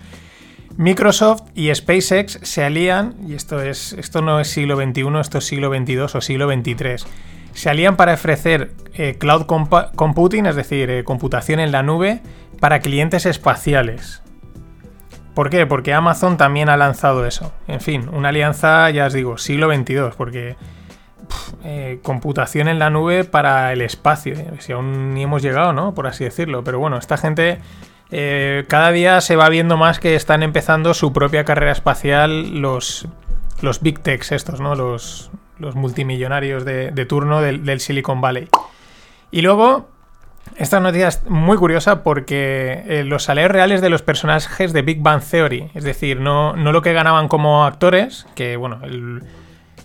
Microsoft 0.76 1.42
y 1.54 1.75
SpaceX 1.75 2.38
se 2.42 2.64
alían, 2.64 3.14
y 3.26 3.35
esto, 3.35 3.61
es, 3.61 3.92
esto 3.92 4.23
no 4.23 4.40
es 4.40 4.49
siglo 4.49 4.76
XXI, 4.76 5.21
esto 5.21 5.38
es 5.38 5.44
siglo 5.44 5.68
XXII 5.68 6.00
o 6.00 6.21
siglo 6.23 6.50
XXIII. 6.50 6.97
Se 7.52 7.68
alían 7.68 7.97
para 7.97 8.14
ofrecer 8.14 8.73
eh, 8.94 9.16
cloud 9.18 9.44
computing, 9.94 10.47
es 10.47 10.56
decir, 10.56 10.88
eh, 10.90 11.04
computación 11.04 11.61
en 11.61 11.73
la 11.73 11.82
nube, 11.82 12.23
para 12.59 12.80
clientes 12.80 13.26
espaciales. 13.26 14.23
¿Por 15.34 15.48
qué? 15.50 15.66
Porque 15.66 15.94
Amazon 15.94 16.36
también 16.36 16.68
ha 16.68 16.76
lanzado 16.76 17.26
eso. 17.26 17.52
En 17.66 17.80
fin, 17.80 18.08
una 18.12 18.28
alianza, 18.28 18.90
ya 18.90 19.06
os 19.06 19.12
digo, 19.12 19.38
siglo 19.38 19.72
XXII, 19.74 20.10
porque 20.16 20.56
eh, 21.64 22.00
computación 22.02 22.68
en 22.68 22.78
la 22.78 22.90
nube 22.90 23.24
para 23.24 23.72
el 23.72 23.80
espacio. 23.80 24.34
eh, 24.34 24.50
Si 24.58 24.72
aún 24.72 25.14
ni 25.14 25.22
hemos 25.22 25.42
llegado, 25.42 25.72
¿no? 25.72 25.94
Por 25.94 26.06
así 26.06 26.24
decirlo. 26.24 26.64
Pero 26.64 26.78
bueno, 26.78 26.98
esta 26.98 27.16
gente 27.16 27.60
eh, 28.10 28.64
cada 28.68 28.92
día 28.92 29.20
se 29.22 29.36
va 29.36 29.48
viendo 29.48 29.76
más 29.78 29.98
que 29.98 30.14
están 30.14 30.42
empezando 30.42 30.92
su 30.92 31.12
propia 31.14 31.44
carrera 31.44 31.72
espacial 31.72 32.60
los, 32.60 33.08
los 33.62 33.80
big 33.80 34.00
techs 34.00 34.32
estos, 34.32 34.60
¿no? 34.60 34.74
Los, 34.74 35.30
los 35.58 35.74
multimillonarios 35.74 36.64
de, 36.66 37.06
turno 37.06 37.40
del 37.40 37.80
Silicon 37.80 38.20
Valley. 38.20 38.48
Y 39.30 39.40
luego, 39.40 39.88
esta 40.56 40.80
noticia 40.80 41.09
es 41.09 41.25
muy 41.28 41.56
curiosa 41.56 42.02
porque 42.02 42.82
eh, 42.87 43.04
los 43.04 43.25
salarios 43.25 43.52
reales 43.52 43.80
de 43.80 43.90
los 43.90 44.02
personajes 44.02 44.73
de 44.73 44.82
Big 44.82 45.00
Bang 45.00 45.23
Theory, 45.23 45.71
es 45.75 45.85
decir, 45.85 46.21
no, 46.21 46.54
no 46.56 46.73
lo 46.73 46.82
que 46.82 46.92
ganaban 46.92 47.28
como 47.28 47.64
actores, 47.64 48.26
que 48.35 48.56
bueno, 48.56 48.80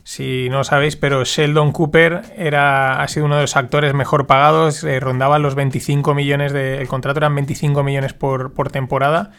si 0.03 0.50
no 0.50 0.63
sabéis, 0.63 0.95
pero 0.95 1.24
Sheldon 1.24 1.71
Cooper 1.71 2.21
era, 2.38 3.01
ha 3.01 3.07
sido 3.07 3.25
uno 3.25 3.36
de 3.36 3.41
los 3.41 3.55
actores 3.55 3.93
mejor 3.93 4.27
pagados, 4.27 4.83
eh, 4.83 5.00
rondaba 5.00 5.39
los 5.39 5.55
25 5.55 6.13
millones 6.13 6.53
de... 6.53 6.79
El 6.79 6.88
contrato 6.88 7.19
eran 7.19 7.36
25 7.36 7.83
millones 7.83 8.13
por, 8.13 8.53
por 8.53 8.71
temporada. 8.71 9.31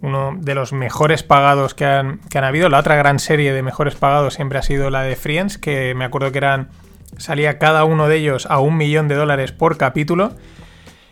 uno 0.00 0.34
de 0.38 0.54
los 0.54 0.72
mejores 0.72 1.22
pagados 1.22 1.74
que 1.74 1.84
han, 1.84 2.20
que 2.30 2.38
han 2.38 2.44
habido. 2.44 2.68
La 2.68 2.78
otra 2.78 2.96
gran 2.96 3.18
serie 3.18 3.52
de 3.52 3.62
mejores 3.62 3.96
pagados 3.96 4.34
siempre 4.34 4.58
ha 4.58 4.62
sido 4.62 4.88
la 4.88 5.02
de 5.02 5.14
Friends, 5.14 5.58
que 5.58 5.94
me 5.94 6.04
acuerdo 6.04 6.32
que 6.32 6.38
eran 6.38 6.70
salía 7.18 7.58
cada 7.58 7.84
uno 7.84 8.08
de 8.08 8.16
ellos 8.16 8.46
a 8.50 8.60
un 8.60 8.76
millón 8.76 9.08
de 9.08 9.14
dólares 9.14 9.52
por 9.52 9.76
capítulo. 9.76 10.32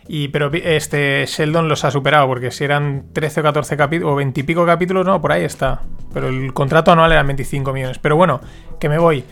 Y, 0.07 0.27
pero 0.29 0.51
este 0.53 1.25
Sheldon 1.25 1.69
los 1.69 1.85
ha 1.85 1.91
superado, 1.91 2.27
porque 2.27 2.51
si 2.51 2.63
eran 2.63 3.05
13 3.13 3.39
o 3.39 3.43
14 3.43 3.77
capítulos, 3.77 4.13
o 4.13 4.15
20 4.15 4.39
y 4.39 4.43
pico 4.43 4.65
capítulos, 4.65 5.05
no, 5.05 5.21
por 5.21 5.31
ahí 5.31 5.43
está. 5.43 5.81
Pero 6.13 6.27
el 6.27 6.53
contrato 6.53 6.91
anual 6.91 7.11
era 7.11 7.23
25 7.23 7.71
millones. 7.71 7.99
Pero 7.99 8.15
bueno, 8.15 8.41
que 8.79 8.89
me 8.89 8.97
voy. 8.97 9.23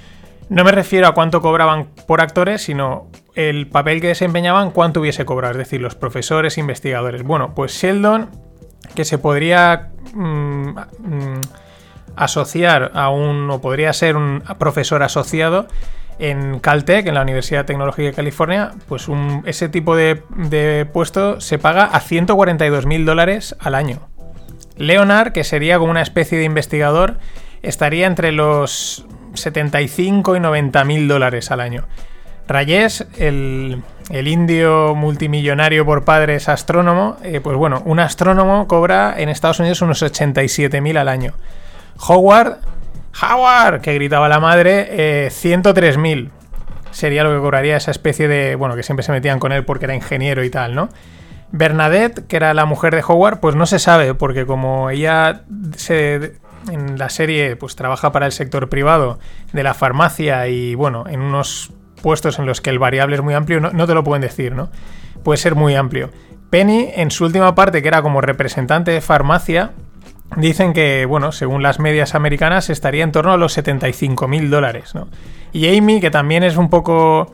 No 0.49 0.63
me 0.63 0.71
refiero 0.71 1.07
a 1.07 1.13
cuánto 1.13 1.41
cobraban 1.41 1.87
por 2.07 2.21
actores, 2.21 2.61
sino 2.61 3.07
el 3.35 3.67
papel 3.67 4.01
que 4.01 4.07
desempeñaban, 4.07 4.71
cuánto 4.71 5.01
hubiese 5.01 5.25
cobrado. 5.25 5.53
Es 5.53 5.59
decir, 5.59 5.81
los 5.81 5.95
profesores, 5.95 6.57
investigadores. 6.57 7.23
Bueno, 7.23 7.53
pues 7.55 7.73
Sheldon, 7.73 8.29
que 8.95 9.05
se 9.05 9.17
podría 9.17 9.91
mm, 10.13 10.69
mm, 10.69 11.41
asociar 12.15 12.91
a 12.93 13.09
un, 13.09 13.49
o 13.49 13.61
podría 13.61 13.93
ser 13.93 14.15
un 14.15 14.43
profesor 14.57 15.03
asociado, 15.03 15.67
en 16.19 16.59
Caltech, 16.59 17.07
en 17.07 17.15
la 17.15 17.21
Universidad 17.21 17.65
Tecnológica 17.65 18.07
de 18.07 18.13
California, 18.13 18.71
pues 18.87 19.07
ese 19.45 19.69
tipo 19.69 19.95
de, 19.95 20.87
puesto 20.93 21.41
se 21.41 21.57
paga 21.57 21.85
a 21.85 21.99
142 21.99 22.85
mil 22.85 23.05
dólares 23.05 23.55
al 23.59 23.75
año. 23.75 24.07
Leonard, 24.77 25.31
que 25.31 25.43
sería 25.43 25.77
como 25.77 25.91
una 25.91 26.01
especie 26.01 26.37
de 26.37 26.43
investigador, 26.43 27.17
estaría 27.61 28.07
entre 28.07 28.31
los 28.31 29.05
75 29.33 30.35
y 30.35 30.39
90 30.39 30.83
mil 30.85 31.07
dólares 31.07 31.51
al 31.51 31.59
año. 31.59 31.85
Rayesh, 32.47 33.05
el, 33.17 33.83
indio 34.11 34.93
multimillonario 34.95 35.85
por 35.85 36.03
padres 36.03 36.49
astrónomo, 36.49 37.17
eh, 37.23 37.39
pues 37.41 37.55
bueno, 37.55 37.81
un 37.85 37.99
astrónomo 37.99 38.67
cobra 38.67 39.15
en 39.17 39.29
Estados 39.29 39.59
Unidos 39.59 39.81
unos 39.81 40.01
87 40.01 40.81
mil 40.81 40.97
al 40.97 41.07
año. 41.07 41.33
Howard, 42.07 42.57
Howard, 43.21 43.81
que 43.81 43.93
gritaba 43.93 44.27
la 44.29 44.39
madre, 44.39 45.29
103.000. 45.29 46.27
Eh, 46.27 46.29
Sería 46.91 47.23
lo 47.23 47.33
que 47.33 47.39
cobraría 47.39 47.77
esa 47.77 47.91
especie 47.91 48.27
de, 48.27 48.55
bueno, 48.55 48.75
que 48.75 48.83
siempre 48.83 49.03
se 49.03 49.13
metían 49.13 49.39
con 49.39 49.53
él 49.53 49.63
porque 49.63 49.85
era 49.85 49.95
ingeniero 49.95 50.43
y 50.43 50.49
tal, 50.49 50.75
¿no? 50.75 50.89
Bernadette, 51.51 52.27
que 52.27 52.35
era 52.35 52.53
la 52.53 52.65
mujer 52.65 52.93
de 52.95 53.03
Howard, 53.05 53.39
pues 53.39 53.55
no 53.55 53.65
se 53.65 53.79
sabe, 53.79 54.13
porque 54.13 54.45
como 54.45 54.89
ella 54.89 55.43
se, 55.77 56.33
en 56.69 56.97
la 56.97 57.09
serie 57.09 57.55
pues 57.55 57.75
trabaja 57.75 58.11
para 58.11 58.25
el 58.25 58.31
sector 58.31 58.69
privado 58.69 59.19
de 59.53 59.63
la 59.63 59.73
farmacia 59.73 60.47
y 60.47 60.75
bueno, 60.75 61.05
en 61.07 61.21
unos 61.21 61.71
puestos 62.01 62.39
en 62.39 62.45
los 62.45 62.59
que 62.59 62.69
el 62.69 62.79
variable 62.79 63.15
es 63.15 63.21
muy 63.21 63.33
amplio, 63.33 63.59
no 63.59 63.87
te 63.87 63.93
lo 63.93 64.03
pueden 64.03 64.21
decir, 64.21 64.53
¿no? 64.53 64.69
Puede 65.23 65.37
ser 65.37 65.55
muy 65.55 65.75
amplio. 65.75 66.09
Penny, 66.49 66.89
en 66.95 67.11
su 67.11 67.23
última 67.23 67.55
parte, 67.55 67.81
que 67.81 67.87
era 67.87 68.01
como 68.01 68.19
representante 68.19 68.91
de 68.91 68.99
farmacia, 68.99 69.71
dicen 70.37 70.73
que, 70.73 71.05
bueno, 71.05 71.31
según 71.31 71.63
las 71.63 71.79
medias 71.79 72.15
americanas, 72.15 72.69
estaría 72.69 73.03
en 73.03 73.11
torno 73.11 73.33
a 73.33 73.37
los 73.37 73.53
75 73.53 74.27
mil 74.27 74.49
dólares, 74.49 74.95
¿no? 74.95 75.07
Y 75.53 75.75
Amy, 75.75 75.99
que 75.99 76.11
también 76.11 76.43
es 76.43 76.57
un 76.57 76.69
poco 76.69 77.33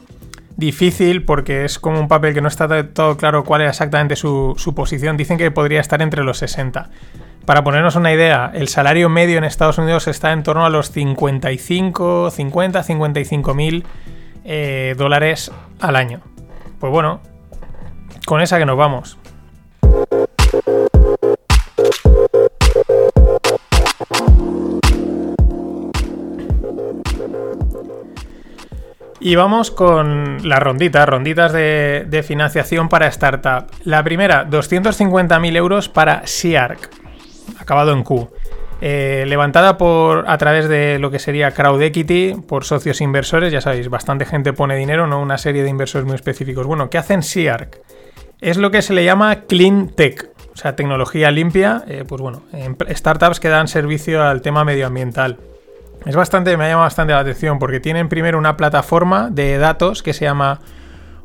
difícil 0.57 1.23
porque 1.23 1.65
es 1.65 1.77
como 1.79 1.99
un 1.99 2.07
papel 2.07 2.33
que 2.33 2.41
no 2.41 2.47
está 2.47 2.87
todo 2.91 3.15
claro 3.15 3.43
cuál 3.43 3.61
es 3.61 3.69
exactamente 3.69 4.15
su, 4.15 4.55
posición, 4.75 5.15
dicen 5.15 5.37
que 5.37 5.51
podría 5.51 5.79
estar 5.79 6.01
entre 6.01 6.23
los 6.23 6.39
60. 6.39 6.89
Para 7.45 7.63
ponernos 7.63 7.95
una 7.95 8.11
idea, 8.11 8.51
el 8.53 8.67
salario 8.67 9.07
medio 9.07 9.37
en 9.37 9.45
Estados 9.45 9.77
Unidos 9.77 10.07
está 10.07 10.33
en 10.33 10.43
torno 10.43 10.65
a 10.65 10.69
los 10.69 10.91
55, 10.91 12.31
50, 12.31 12.83
55 12.83 13.53
mil 13.53 13.85
eh, 14.43 14.95
dólares 14.97 15.51
al 15.79 15.95
año. 15.95 16.21
Pues 16.79 16.91
bueno, 16.91 17.21
con 18.25 18.41
esa 18.41 18.57
que 18.57 18.65
nos 18.65 18.77
vamos. 18.77 19.17
Y 29.19 29.35
vamos 29.35 29.71
con 29.71 30.47
las 30.47 30.59
ronditas, 30.59 31.09
ronditas 31.09 31.51
de, 31.51 32.23
financiación 32.25 32.87
para 32.87 33.07
startup. 33.07 33.65
La 33.83 34.03
primera, 34.03 34.47
250.000 34.47 35.55
euros 35.55 35.89
para 35.89 36.27
SIARC, 36.27 36.89
acabado 37.59 37.93
en 37.93 38.03
Q. 38.03 38.29
Eh, 38.79 39.23
levantada 39.27 39.75
por 39.75 40.29
a 40.29 40.37
través 40.37 40.69
de 40.69 40.99
lo 40.99 41.09
que 41.09 41.17
sería 41.17 41.49
crowd 41.49 41.81
equity 41.81 42.35
por 42.47 42.63
socios 42.63 43.01
inversores, 43.01 43.51
ya 43.51 43.59
sabéis, 43.59 43.89
bastante 43.89 44.23
gente 44.25 44.53
pone 44.53 44.75
dinero, 44.75 45.07
no 45.07 45.19
una 45.19 45.39
serie 45.39 45.63
de 45.63 45.69
inversores 45.69 46.05
muy 46.05 46.13
específicos. 46.13 46.67
Bueno, 46.67 46.91
¿qué 46.91 46.99
hacen 46.99 47.23
SIARC? 47.23 47.79
Es 48.39 48.57
lo 48.57 48.69
que 48.69 48.83
se 48.83 48.93
le 48.93 49.03
llama 49.03 49.41
clean 49.47 49.89
tech, 49.89 50.29
o 50.53 50.55
sea, 50.55 50.75
tecnología 50.75 51.31
limpia, 51.31 51.83
eh, 51.87 52.03
pues 52.07 52.21
bueno, 52.21 52.43
startups 52.87 53.39
que 53.39 53.49
dan 53.49 53.67
servicio 53.67 54.21
al 54.23 54.43
tema 54.43 54.63
medioambiental. 54.63 55.37
Es 56.07 56.15
bastante, 56.15 56.55
me 56.55 56.63
ha 56.63 56.67
llamado 56.69 56.85
bastante 56.85 57.11
la 57.11 57.19
atención 57.19 57.59
porque 57.59 57.81
tienen 57.81 58.07
primero 58.07 58.37
una 58.37 58.55
plataforma 58.55 59.29
de 59.29 59.57
datos 59.57 60.01
que 60.01 60.13
se 60.13 60.23
llama 60.23 60.61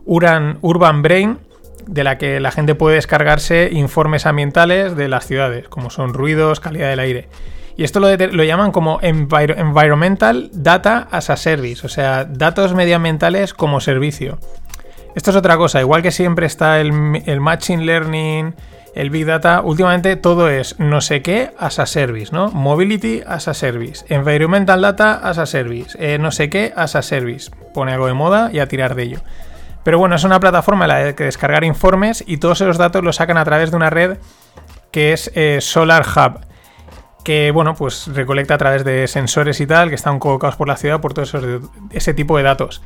Urban 0.05 1.03
Brain, 1.03 1.39
de 1.87 2.03
la 2.03 2.19
que 2.19 2.41
la 2.41 2.51
gente 2.51 2.75
puede 2.75 2.97
descargarse 2.97 3.71
informes 3.73 4.27
ambientales 4.27 4.97
de 4.97 5.07
las 5.07 5.25
ciudades, 5.25 5.69
como 5.69 5.91
son 5.91 6.15
ruidos, 6.15 6.59
calidad 6.59 6.91
del 6.91 6.99
aire. 6.99 7.29
Y 7.77 7.85
esto 7.85 8.01
lo, 8.01 8.45
llaman 8.45 8.73
como 8.73 8.99
Environmental 9.03 10.51
Data 10.53 11.07
as 11.13 11.31
a 11.31 11.37
Service, 11.37 11.87
o 11.87 11.89
sea, 11.89 12.25
datos 12.25 12.75
medioambientales 12.75 13.55
como 13.55 13.81
servicio. 13.81 14.41
Esto 15.15 15.31
es 15.31 15.37
otra 15.37 15.57
cosa, 15.57 15.81
igual 15.81 16.03
que 16.03 16.11
siempre 16.11 16.47
está 16.47 16.81
el, 16.81 17.23
el 17.25 17.41
Machine 17.41 17.85
Learning, 17.85 18.55
el 18.95 19.11
Big 19.11 19.27
Data, 19.27 19.63
últimamente 19.63 20.17
todo 20.17 20.49
es 20.49 20.79
no 20.79 21.01
sé 21.01 21.23
qué 21.23 21.53
as 21.59 21.79
a 21.79 21.87
service, 21.87 22.33
¿no? 22.33 22.51
Mobility 22.51 23.23
as 23.27 23.49
a 23.49 23.55
service, 23.55 24.05
Environmental 24.09 24.81
Data 24.81 25.15
as 25.15 25.39
a 25.39 25.47
service, 25.47 25.97
eh, 25.99 26.19
no 26.19 26.31
sé 26.31 26.51
qué 26.51 26.73
as 26.77 26.95
a 26.95 27.03
service. 27.03 27.51
Pone 27.73 27.93
algo 27.93 28.07
de 28.07 28.15
moda 28.15 28.51
y 28.53 28.59
a 28.59 28.69
tirar 28.69 28.95
de 28.95 29.05
ello. 29.05 29.19
Pero 29.83 29.99
bueno, 29.99 30.15
es 30.15 30.25
una 30.25 30.41
plataforma 30.41 30.85
en 30.85 30.89
la 30.89 31.13
que 31.15 31.25
descargar 31.25 31.65
informes 31.65 32.23
y 32.27 32.37
todos 32.37 32.61
esos 32.61 32.79
datos 32.79 33.03
los 33.03 33.17
sacan 33.17 33.37
a 33.37 33.45
través 33.45 33.71
de 33.71 33.77
una 33.77 33.91
red 33.91 34.19
que 34.91 35.13
es 35.13 35.31
eh, 35.35 35.59
Solar 35.61 36.05
Hub. 36.07 36.41
Que 37.25 37.51
bueno, 37.51 37.75
pues 37.75 38.09
recolecta 38.09 38.55
a 38.55 38.59
través 38.59 38.85
de 38.85 39.07
sensores 39.09 39.61
y 39.61 39.67
tal, 39.67 39.89
que 39.89 39.95
están 39.95 40.19
colocados 40.19 40.57
por 40.57 40.69
la 40.69 40.77
ciudad 40.77 41.01
por 41.01 41.15
todo 41.15 41.25
ese 41.91 42.15
tipo 42.15 42.37
de 42.37 42.43
datos. 42.43 42.83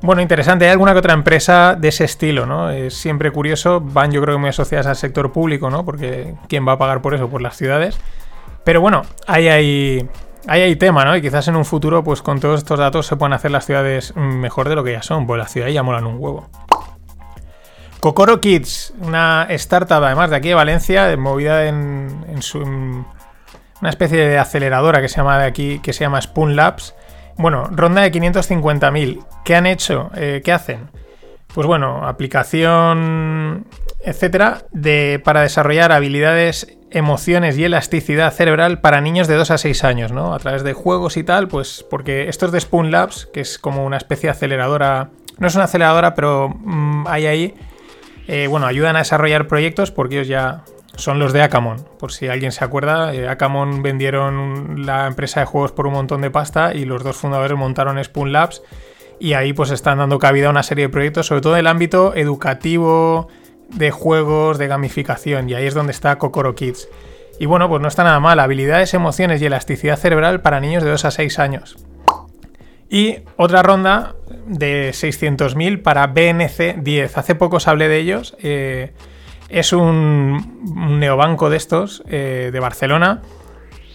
Bueno, 0.00 0.22
interesante. 0.22 0.64
Hay 0.64 0.70
alguna 0.70 0.92
que 0.92 1.00
otra 1.00 1.12
empresa 1.12 1.74
de 1.76 1.88
ese 1.88 2.04
estilo, 2.04 2.46
¿no? 2.46 2.70
Es 2.70 2.94
siempre 2.94 3.32
curioso. 3.32 3.80
Van, 3.80 4.12
yo 4.12 4.22
creo 4.22 4.36
que 4.36 4.40
muy 4.40 4.50
asociadas 4.50 4.86
al 4.86 4.96
sector 4.96 5.32
público, 5.32 5.70
¿no? 5.70 5.84
Porque 5.84 6.34
¿quién 6.48 6.66
va 6.66 6.72
a 6.72 6.78
pagar 6.78 7.02
por 7.02 7.14
eso? 7.14 7.28
Por 7.28 7.42
las 7.42 7.56
ciudades. 7.56 7.98
Pero 8.62 8.80
bueno, 8.80 9.02
ahí 9.26 9.48
hay, 9.48 10.08
ahí 10.46 10.60
hay 10.62 10.76
tema, 10.76 11.04
¿no? 11.04 11.16
Y 11.16 11.20
quizás 11.20 11.48
en 11.48 11.56
un 11.56 11.64
futuro, 11.64 12.04
pues 12.04 12.22
con 12.22 12.38
todos 12.38 12.58
estos 12.58 12.78
datos 12.78 13.06
se 13.06 13.16
puedan 13.16 13.32
hacer 13.32 13.50
las 13.50 13.66
ciudades 13.66 14.14
mejor 14.14 14.68
de 14.68 14.76
lo 14.76 14.84
que 14.84 14.92
ya 14.92 15.02
son. 15.02 15.26
Pues 15.26 15.38
las 15.38 15.50
ciudades 15.50 15.74
ya 15.74 15.82
molan 15.82 16.06
un 16.06 16.16
huevo. 16.18 16.48
Kokoro 17.98 18.40
Kids, 18.40 18.94
una 19.00 19.48
startup 19.50 20.04
además 20.04 20.30
de 20.30 20.36
aquí 20.36 20.48
de 20.48 20.54
Valencia, 20.54 21.16
movida 21.16 21.66
en, 21.66 22.24
en 22.28 22.42
su, 22.42 22.60
una 22.60 23.90
especie 23.90 24.18
de 24.18 24.38
aceleradora 24.38 25.00
que 25.00 25.08
se 25.08 25.16
llama 25.16 25.36
de 25.40 25.46
aquí, 25.46 25.80
que 25.80 25.92
se 25.92 26.04
llama 26.04 26.22
Spoon 26.22 26.54
Labs 26.54 26.94
bueno, 27.38 27.68
ronda 27.70 28.02
de 28.02 28.12
550.000. 28.12 29.24
¿Qué 29.44 29.54
han 29.54 29.66
hecho? 29.66 30.10
Eh, 30.14 30.42
¿Qué 30.44 30.52
hacen? 30.52 30.90
Pues 31.54 31.66
bueno, 31.66 32.06
aplicación, 32.06 33.66
etcétera, 34.00 34.64
de, 34.72 35.20
para 35.24 35.42
desarrollar 35.42 35.92
habilidades, 35.92 36.76
emociones 36.90 37.56
y 37.56 37.64
elasticidad 37.64 38.32
cerebral 38.32 38.80
para 38.80 39.00
niños 39.00 39.28
de 39.28 39.36
2 39.36 39.50
a 39.52 39.58
6 39.58 39.84
años, 39.84 40.12
¿no? 40.12 40.34
A 40.34 40.38
través 40.38 40.62
de 40.62 40.72
juegos 40.72 41.16
y 41.16 41.24
tal, 41.24 41.48
pues 41.48 41.84
porque 41.88 42.28
esto 42.28 42.46
es 42.46 42.52
de 42.52 42.60
Spoon 42.60 42.90
Labs, 42.90 43.26
que 43.32 43.40
es 43.40 43.58
como 43.58 43.84
una 43.84 43.96
especie 43.96 44.28
de 44.28 44.32
aceleradora. 44.32 45.10
No 45.38 45.46
es 45.46 45.54
una 45.54 45.64
aceleradora, 45.64 46.14
pero 46.14 46.48
mm, 46.48 47.06
hay 47.08 47.26
ahí. 47.26 47.54
Eh, 48.26 48.46
bueno, 48.48 48.66
ayudan 48.66 48.96
a 48.96 49.00
desarrollar 49.00 49.48
proyectos 49.48 49.90
porque 49.90 50.16
ellos 50.16 50.28
ya 50.28 50.64
son 50.98 51.18
los 51.18 51.32
de 51.32 51.42
Akamon. 51.42 51.84
Por 51.98 52.12
si 52.12 52.28
alguien 52.28 52.52
se 52.52 52.64
acuerda, 52.64 53.14
eh, 53.14 53.28
Akamon 53.28 53.82
vendieron 53.82 54.84
la 54.84 55.06
empresa 55.06 55.40
de 55.40 55.46
juegos 55.46 55.72
por 55.72 55.86
un 55.86 55.94
montón 55.94 56.20
de 56.20 56.30
pasta 56.30 56.74
y 56.74 56.84
los 56.84 57.02
dos 57.04 57.16
fundadores 57.16 57.56
montaron 57.56 58.02
Spoon 58.02 58.32
Labs 58.32 58.62
y 59.20 59.32
ahí 59.32 59.52
pues 59.52 59.70
están 59.70 59.98
dando 59.98 60.18
cabida 60.18 60.48
a 60.48 60.50
una 60.50 60.62
serie 60.62 60.86
de 60.86 60.88
proyectos, 60.90 61.26
sobre 61.26 61.40
todo 61.40 61.54
en 61.54 61.60
el 61.60 61.66
ámbito 61.68 62.14
educativo, 62.14 63.28
de 63.68 63.90
juegos, 63.90 64.58
de 64.58 64.66
gamificación 64.66 65.48
y 65.48 65.54
ahí 65.54 65.66
es 65.66 65.74
donde 65.74 65.92
está 65.92 66.16
Kokoro 66.18 66.54
Kids. 66.54 66.88
Y 67.38 67.46
bueno, 67.46 67.68
pues 67.68 67.80
no 67.80 67.88
está 67.88 68.02
nada 68.02 68.18
mal, 68.18 68.40
habilidades, 68.40 68.94
emociones 68.94 69.40
y 69.40 69.46
elasticidad 69.46 69.96
cerebral 69.96 70.40
para 70.40 70.60
niños 70.60 70.82
de 70.82 70.90
2 70.90 71.04
a 71.04 71.10
6 71.12 71.38
años. 71.38 71.76
Y 72.90 73.18
otra 73.36 73.62
ronda 73.62 74.16
de 74.46 74.90
600.000 74.90 75.82
para 75.82 76.06
BNC 76.08 76.82
10. 76.82 77.18
Hace 77.18 77.34
poco 77.34 77.56
os 77.56 77.68
hablé 77.68 77.88
de 77.88 77.98
ellos. 77.98 78.36
Eh, 78.42 78.92
es 79.48 79.72
un, 79.72 80.98
neobanco 81.00 81.50
de 81.50 81.56
estos, 81.56 82.02
eh, 82.08 82.50
de 82.52 82.60
Barcelona. 82.60 83.22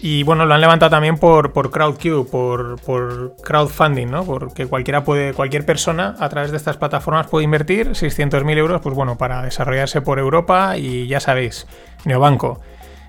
Y 0.02 0.24
bueno, 0.24 0.46
lo 0.46 0.54
han 0.54 0.60
levantado 0.60 0.90
también 0.90 1.18
por, 1.18 1.54
por 1.54 1.72
CrowdQ, 1.72 2.30
por, 2.30 2.82
por, 2.82 3.36
crowdfunding, 3.42 4.08
¿no? 4.08 4.26
Porque 4.26 4.66
cualquiera 4.68 5.06
puede, 5.06 5.34
cualquier 5.34 5.66
persona 5.66 6.16
a 6.20 6.28
través 6.28 6.52
de 6.52 6.58
estas 6.58 6.76
plataformas 6.76 7.28
puede 7.28 7.46
invertir 7.46 7.92
600.000 7.92 8.58
euros, 8.58 8.82
pues 8.82 8.94
bueno, 8.96 9.18
para 9.18 9.44
desarrollarse 9.44 10.02
por 10.02 10.20
Europa 10.20 10.78
y 10.78 11.08
ya 11.08 11.22
sabéis, 11.22 11.68
neobanco. 12.04 12.60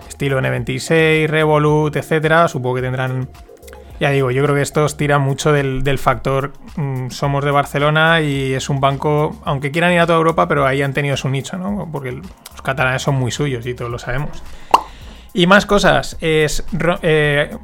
estilo 0.09 0.41
N26, 0.41 1.27
Revolut, 1.27 1.97
etcétera. 1.97 2.47
Supongo 2.47 2.77
que 2.77 2.83
tendrán. 2.83 3.29
Ya 4.01 4.11
digo, 4.11 4.31
yo 4.31 4.43
creo 4.43 4.57
que 4.57 4.63
estos 4.63 4.97
tiran 4.97 5.23
mucho 5.23 5.53
del, 5.53 5.85
del 5.85 5.99
factor 5.99 6.53
mm, 6.77 7.11
somos 7.11 7.45
de 7.45 7.51
Barcelona 7.53 8.21
y 8.21 8.53
es 8.53 8.69
un 8.69 8.81
banco, 8.81 9.41
aunque 9.45 9.71
quieran 9.71 9.93
ir 9.93 10.01
a 10.01 10.07
toda 10.07 10.19
Europa, 10.19 10.49
pero 10.49 10.67
ahí 10.67 10.83
han 10.83 10.93
tenido 10.93 11.17
su 11.17 11.29
nicho, 11.29 11.57
¿no? 11.57 11.89
Porque 11.93 12.13
los 12.13 12.63
catalanes 12.63 13.03
son 13.03 13.15
muy 13.15 13.31
suyos 13.31 13.65
y 13.67 13.75
todos 13.75 13.91
lo 13.91 13.99
sabemos. 13.99 14.43
Y 15.33 15.47
más 15.47 15.67
cosas, 15.67 16.17
es 16.21 16.65
eh, 17.03 17.57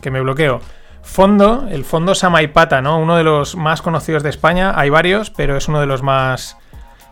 que 0.00 0.10
me 0.10 0.20
bloqueo. 0.20 0.60
Fondo, 1.02 1.68
el 1.70 1.84
fondo 1.84 2.16
Samaipata, 2.16 2.82
¿no? 2.82 2.98
Uno 2.98 3.16
de 3.16 3.22
los 3.22 3.54
más 3.54 3.80
conocidos 3.80 4.24
de 4.24 4.30
España, 4.30 4.72
hay 4.76 4.90
varios, 4.90 5.30
pero 5.30 5.56
es 5.56 5.68
uno 5.68 5.80
de 5.80 5.86
los 5.86 6.02
más, 6.02 6.58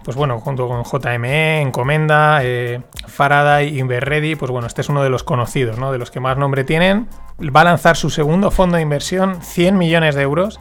pues 0.05 0.17
bueno, 0.17 0.39
junto 0.41 0.69
con 0.69 0.85
JME, 0.85 1.61
Encomenda, 1.63 2.41
eh, 2.43 2.83
Faraday, 3.07 3.79
Inverready, 3.79 4.37
pues 4.37 4.51
bueno, 4.51 4.67
este 4.67 4.83
es 4.83 4.89
uno 4.89 5.03
de 5.03 5.11
los 5.11 5.25
conocidos, 5.25 5.79
¿no? 5.79 5.91
De 5.93 5.99
los 5.99 6.11
que 6.11 6.21
más 6.21 6.37
nombre 6.37 6.63
tienen. 6.65 7.09
Va 7.41 7.63
a 7.63 7.65
lanzar 7.65 7.97
su 7.97 8.11
segundo 8.11 8.51
fondo 8.51 8.77
de 8.77 8.83
inversión, 8.83 9.41
100 9.43 9.77
millones 9.79 10.15
de 10.15 10.23
euros. 10.23 10.61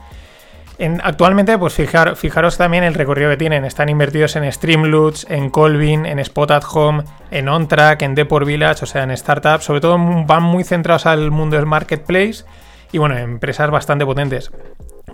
En- 0.79 1.01
actualmente, 1.03 1.55
pues 1.59 1.73
fijar- 1.77 2.15
fijaros 2.15 2.57
también 2.57 2.83
el 2.83 2.95
recorrido 2.95 3.29
que 3.29 3.37
tienen. 3.37 3.63
Están 3.63 3.89
invertidos 3.89 4.35
en 4.35 4.51
Streamloots, 4.51 5.27
en 5.29 5.49
Colvin, 5.51 6.05
en 6.07 6.17
Spot 6.19 6.49
at 6.49 6.63
Home, 6.73 7.03
en 7.29 7.47
OnTrack, 7.47 8.01
en 8.01 8.15
Deport 8.15 8.47
Village, 8.47 8.83
o 8.83 8.87
sea, 8.87 9.03
en 9.03 9.15
startups. 9.15 9.65
Sobre 9.65 9.81
todo 9.81 9.97
van 10.25 10.41
muy 10.43 10.63
centrados 10.63 11.05
al 11.05 11.29
mundo 11.29 11.57
del 11.57 11.67
marketplace 11.67 12.43
y 12.91 12.97
bueno, 12.97 13.15
empresas 13.17 13.69
bastante 13.69 14.03
potentes. 14.05 14.51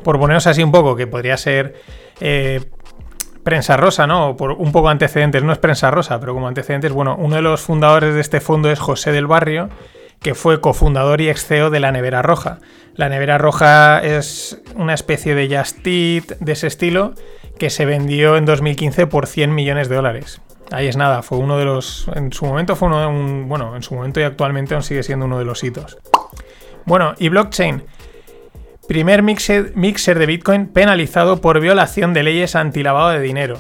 Por 0.04 0.18
poneros 0.18 0.48
así 0.48 0.64
un 0.64 0.72
poco, 0.72 0.96
que 0.96 1.08
podría 1.08 1.36
ser 1.36 1.76
eh, 2.22 2.62
prensa 3.44 3.78
rosa, 3.78 4.08
¿no? 4.08 4.36
Por 4.38 4.52
un 4.52 4.72
poco 4.72 4.90
antecedentes, 4.90 5.44
no 5.44 5.52
es 5.52 5.58
prensa 5.58 5.92
rosa, 5.92 6.20
pero 6.20 6.34
como 6.34 6.48
antecedentes, 6.48 6.92
bueno, 6.92 7.16
uno 7.18 7.36
de 7.36 7.42
los 7.42 7.62
fundadores 7.62 8.14
de 8.14 8.22
este 8.22 8.42
fondo 8.42 8.72
es 8.72 8.80
José 8.80 9.12
del 9.12 9.28
Barrio, 9.28 9.70
que 10.22 10.36
fue 10.36 10.62
cofundador 10.62 11.22
y 11.22 11.30
ex 11.30 11.46
CEO 11.46 11.70
de 11.70 11.80
la 11.80 11.92
Nevera 11.92 12.22
Roja. 12.22 12.60
La 12.96 13.10
Nevera 13.10 13.38
Roja 13.38 14.00
es 14.00 14.62
una 14.76 14.94
especie 14.94 15.36
de 15.36 15.56
Just 15.56 15.80
de 15.86 16.52
ese 16.52 16.68
estilo 16.68 17.14
que 17.58 17.70
se 17.70 17.86
vendió 17.86 18.36
en 18.38 18.46
2015 18.46 19.08
por 19.08 19.28
100 19.28 19.56
millones 19.56 19.90
de 19.90 19.96
dólares. 19.96 20.42
Ahí 20.72 20.88
es 20.88 20.98
nada, 20.98 21.24
fue 21.24 21.38
uno 21.38 21.58
de 21.58 21.66
los. 21.66 22.08
En 22.16 22.32
su 22.32 22.46
momento 22.46 22.76
fue 22.76 22.90
uno 22.90 23.02
de 23.02 23.08
un. 23.08 23.50
Bueno, 23.50 23.76
en 23.76 23.82
su 23.82 23.96
momento 23.96 24.20
y 24.20 24.24
actualmente 24.24 24.76
aún 24.76 24.84
sigue 24.84 25.02
siendo 25.04 25.26
uno 25.26 25.40
de 25.40 25.46
los 25.46 25.64
hitos. 25.64 25.98
Bueno, 26.86 27.16
y 27.18 27.30
blockchain. 27.30 27.84
Primer 28.90 29.22
mixer, 29.22 30.18
de 30.18 30.26
Bitcoin 30.26 30.66
penalizado 30.66 31.42
por 31.42 31.60
violación 31.60 32.12
de 32.16 32.24
leyes 32.24 32.56
antilavado 32.56 33.10
de 33.10 33.20
dinero. 33.20 33.58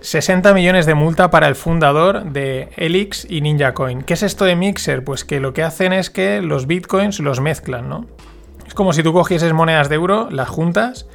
60 0.00 0.54
millones 0.54 0.86
de 0.86 0.94
multa 0.94 1.28
para 1.30 1.48
el 1.48 1.54
fundador 1.54 2.24
de 2.32 2.70
Elix 2.78 3.26
y 3.28 3.42
Ninja 3.42 3.74
Coin. 3.74 4.00
¿Qué 4.00 4.14
es 4.14 4.22
esto 4.22 4.46
de 4.46 4.56
Mixer? 4.56 5.04
Pues 5.04 5.26
que 5.26 5.38
lo 5.38 5.52
que 5.52 5.62
hacen 5.62 5.92
es 5.92 6.08
que 6.08 6.40
los 6.40 6.66
bitcoins 6.66 7.20
los 7.20 7.42
mezclan, 7.42 7.90
¿no? 7.90 8.06
Es 8.66 8.72
como 8.72 8.94
si 8.94 9.02
tú 9.02 9.12
cogieses 9.12 9.52
monedas 9.52 9.90
de 9.90 9.96
euro, 9.96 10.30
las 10.30 10.48
juntas, 10.48 11.08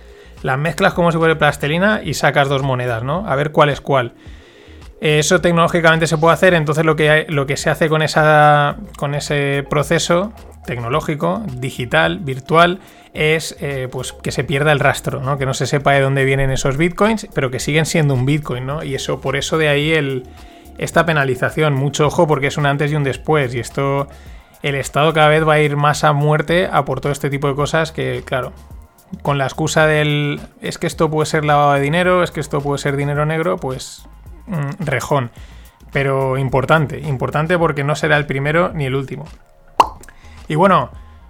las 0.43 0.59
mezclas 0.59 0.93
como 0.93 1.11
si 1.11 1.17
fuera 1.17 1.39
plastelina 1.39 2.01
y 2.03 2.13
sacas 2.13 2.49
dos 2.49 2.61
monedas, 2.61 3.01
¿no? 3.01 3.27
A 3.27 3.35
ver 3.35 3.51
cuál 3.51 3.69
es 3.69 3.81
cuál. 3.81 4.13
Eso 5.01 5.41
tecnológicamente 5.41 6.05
se 6.05 6.19
puede 6.19 6.35
hacer, 6.35 6.53
entonces 6.53 6.85
lo 6.85 6.95
que, 6.95 7.25
lo 7.29 7.47
que 7.47 7.57
se 7.57 7.71
hace 7.71 7.89
con, 7.89 8.03
esa, 8.03 8.77
con 8.95 9.15
ese 9.15 9.65
proceso 9.67 10.33
tecnológico, 10.69 11.41
digital, 11.55 12.19
virtual, 12.19 12.79
es 13.13 13.55
eh, 13.59 13.87
pues 13.91 14.13
que 14.13 14.31
se 14.31 14.43
pierda 14.43 14.71
el 14.71 14.79
rastro, 14.79 15.19
¿no? 15.19 15.39
que 15.39 15.47
no 15.47 15.55
se 15.55 15.65
sepa 15.65 15.93
de 15.93 16.01
dónde 16.01 16.25
vienen 16.25 16.51
esos 16.51 16.77
bitcoins, 16.77 17.27
pero 17.33 17.49
que 17.49 17.59
siguen 17.59 17.87
siendo 17.87 18.13
un 18.13 18.27
bitcoin, 18.27 18.67
¿no? 18.67 18.83
Y 18.83 18.93
eso, 18.93 19.19
por 19.19 19.35
eso 19.35 19.57
de 19.57 19.67
ahí 19.67 19.91
el, 19.91 20.27
esta 20.77 21.05
penalización. 21.05 21.73
Mucho 21.73 22.07
ojo 22.07 22.27
porque 22.27 22.47
es 22.47 22.57
un 22.57 22.65
antes 22.65 22.91
y 22.91 22.95
un 22.95 23.03
después. 23.03 23.53
Y 23.53 23.59
esto, 23.59 24.07
el 24.63 24.75
Estado 24.75 25.13
cada 25.13 25.27
vez 25.27 25.47
va 25.47 25.53
a 25.53 25.59
ir 25.59 25.75
más 25.75 26.03
a 26.03 26.13
muerte 26.13 26.69
a 26.71 26.85
por 26.85 27.01
todo 27.01 27.11
este 27.11 27.29
tipo 27.29 27.47
de 27.47 27.55
cosas 27.55 27.91
que, 27.91 28.23
claro, 28.25 28.53
con 29.21 29.37
la 29.37 29.45
excusa 29.45 29.87
del 29.87 30.39
es 30.61 30.77
que 30.77 30.87
esto 30.87 31.09
puede 31.09 31.25
ser 31.25 31.45
lavado 31.45 31.73
de 31.73 31.81
dinero, 31.81 32.23
es 32.23 32.31
que 32.31 32.39
esto 32.39 32.61
puede 32.61 32.77
ser 32.77 32.95
dinero 32.95 33.25
negro, 33.25 33.57
pues 33.57 34.07
mm, 34.47 34.83
rejón. 34.85 35.31
Pero 35.91 36.37
importante, 36.37 36.99
importante 36.99 37.57
porque 37.57 37.83
no 37.83 37.95
será 37.95 38.17
el 38.17 38.25
primero 38.25 38.71
ni 38.73 38.85
el 38.85 38.95
último. 38.95 39.25
Y 40.49 40.55
bueno, 40.55 40.89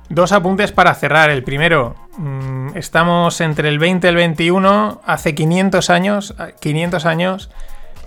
dos 0.10 0.32
apuntes 0.32 0.72
para 0.72 0.96
cerrar. 0.96 1.30
El 1.30 1.44
primero, 1.44 1.96
mm, 2.18 2.76
estamos 2.76 3.40
entre 3.42 3.70
el 3.70 3.78
20 3.78 4.08
y 4.08 4.10
el 4.10 4.16
21, 4.16 5.02
hace 5.06 5.36
500 5.36 5.90
años, 5.92 6.36
500 6.60 7.06
años 7.06 7.52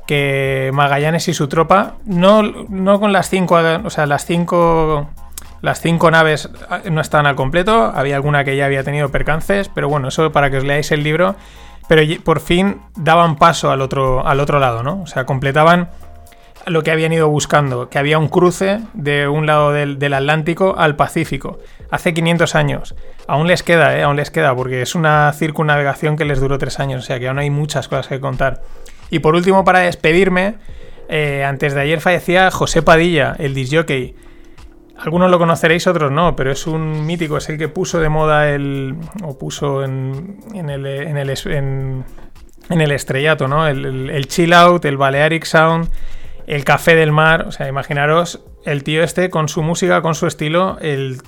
que 0.06 0.70
Magallanes 0.74 1.28
y 1.28 1.34
su 1.34 1.46
tropa, 1.48 1.94
no, 2.04 2.42
no 2.42 2.98
con 2.98 3.12
las 3.12 3.30
cinco, 3.30 3.60
o 3.84 3.90
sea, 3.90 4.06
las 4.06 4.26
cinco, 4.26 5.08
las 5.60 5.80
cinco 5.80 6.10
naves 6.10 6.50
no 6.90 7.00
estaban 7.00 7.26
al 7.26 7.36
completo, 7.36 7.92
había 7.94 8.16
alguna 8.16 8.44
que 8.44 8.56
ya 8.56 8.64
había 8.64 8.82
tenido 8.82 9.10
percances, 9.10 9.68
pero 9.68 9.88
bueno, 9.88 10.08
eso 10.08 10.32
para 10.32 10.50
que 10.50 10.58
os 10.58 10.64
leáis 10.64 10.90
el 10.90 11.04
libro, 11.04 11.36
pero 11.88 12.02
por 12.24 12.40
fin 12.40 12.80
daban 12.96 13.36
paso 13.36 13.70
al 13.70 13.80
otro, 13.80 14.26
al 14.26 14.40
otro 14.40 14.58
lado, 14.58 14.82
¿no? 14.82 15.02
O 15.02 15.06
sea, 15.06 15.24
completaban 15.24 15.88
lo 16.66 16.82
que 16.82 16.90
habían 16.90 17.12
ido 17.12 17.28
buscando, 17.28 17.88
que 17.88 17.98
había 17.98 18.18
un 18.18 18.28
cruce 18.28 18.80
de 18.94 19.28
un 19.28 19.46
lado 19.46 19.72
del, 19.72 20.14
Atlántico 20.14 20.74
al 20.78 20.96
Pacífico, 20.96 21.58
hace 21.90 22.14
500 22.14 22.54
años. 22.54 22.94
Aún 23.26 23.46
les 23.46 23.62
queda, 23.62 23.98
¿eh? 23.98 24.02
Aún 24.02 24.16
les 24.16 24.30
queda, 24.30 24.54
porque 24.54 24.82
es 24.82 24.94
una 24.94 25.32
circunnavegación 25.32 26.16
que 26.16 26.24
les 26.24 26.40
duró 26.40 26.58
tres 26.58 26.80
años, 26.80 27.02
o 27.02 27.06
sea 27.06 27.18
que 27.18 27.28
aún 27.28 27.38
hay 27.38 27.50
muchas 27.50 27.88
cosas 27.88 28.08
que 28.08 28.20
contar. 28.20 28.62
Y 29.10 29.18
por 29.20 29.34
último, 29.34 29.64
para 29.64 29.80
despedirme, 29.80 30.56
eh, 31.08 31.44
antes 31.44 31.74
de 31.74 31.80
ayer 31.80 32.00
fallecía 32.00 32.50
José 32.50 32.82
Padilla, 32.82 33.36
el 33.38 33.54
disjockey. 33.54 34.14
Algunos 34.98 35.30
lo 35.30 35.38
conoceréis, 35.38 35.86
otros 35.86 36.12
no, 36.12 36.36
pero 36.36 36.52
es 36.52 36.66
un 36.66 37.04
mítico, 37.06 37.36
es 37.36 37.48
el 37.48 37.58
que 37.58 37.68
puso 37.68 37.98
de 37.98 38.08
moda 38.08 38.50
el. 38.50 38.96
o 39.24 39.36
puso 39.36 39.82
en, 39.84 40.38
en 40.54 40.70
el, 40.70 40.86
en, 40.86 41.16
el, 41.16 42.90
estrellato, 42.92 43.48
¿no? 43.48 43.66
El 43.66 44.26
chill 44.28 44.52
out, 44.52 44.84
el 44.84 44.96
Balearic 44.96 45.44
Sound, 45.44 45.90
el 46.46 46.64
café 46.64 46.94
del 46.94 47.12
mar. 47.12 47.46
O 47.48 47.52
sea, 47.52 47.68
imaginaros 47.68 48.44
el 48.64 48.84
tío 48.84 49.02
este 49.02 49.30
con 49.30 49.48
su 49.48 49.62
música, 49.62 50.02
con 50.02 50.14
su 50.14 50.26
estilo, 50.26 50.78
el 50.80 51.18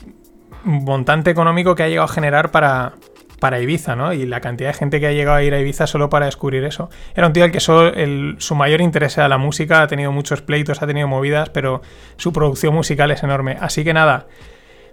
montante 0.65 1.31
económico 1.31 1.75
que 1.75 1.83
ha 1.83 1.89
llegado 1.89 2.07
a 2.07 2.13
generar 2.13 2.51
para, 2.51 2.95
para 3.41 3.61
Ibiza, 3.61 3.97
¿no? 3.97 4.13
Y 4.13 4.25
la 4.27 4.41
cantidad 4.41 4.71
de 4.71 4.75
gente 4.75 5.01
que 5.01 5.07
ha 5.07 5.13
llegado 5.13 5.37
a 5.37 5.43
ir 5.43 5.53
a 5.53 5.61
Ibiza 5.61 5.87
solo 5.87 6.09
para 6.09 6.27
descubrir 6.27 6.65
eso. 6.65 6.89
Era 7.15 7.27
un 7.27 7.33
tío 7.33 7.45
al 7.45 7.51
que 7.51 7.61
solo 7.61 7.93
su 8.39 8.55
mayor 8.55 8.81
interés 8.81 9.19
era 9.19 9.29
la 9.29 9.39
música, 9.39 9.83
ha 9.83 9.87
tenido 9.87 10.13
muchos 10.13 10.43
pleitos, 10.43 10.83
ha 10.83 10.87
tenido 10.87 11.09
movidas, 11.09 11.51
pero 11.51 11.83
su 12.17 12.33
producción 12.33 12.75
musical 12.75 13.11
es 13.11 13.23
enorme. 13.23 13.59
Así 13.61 13.85
que 13.85 13.93
nada, 13.93 14.27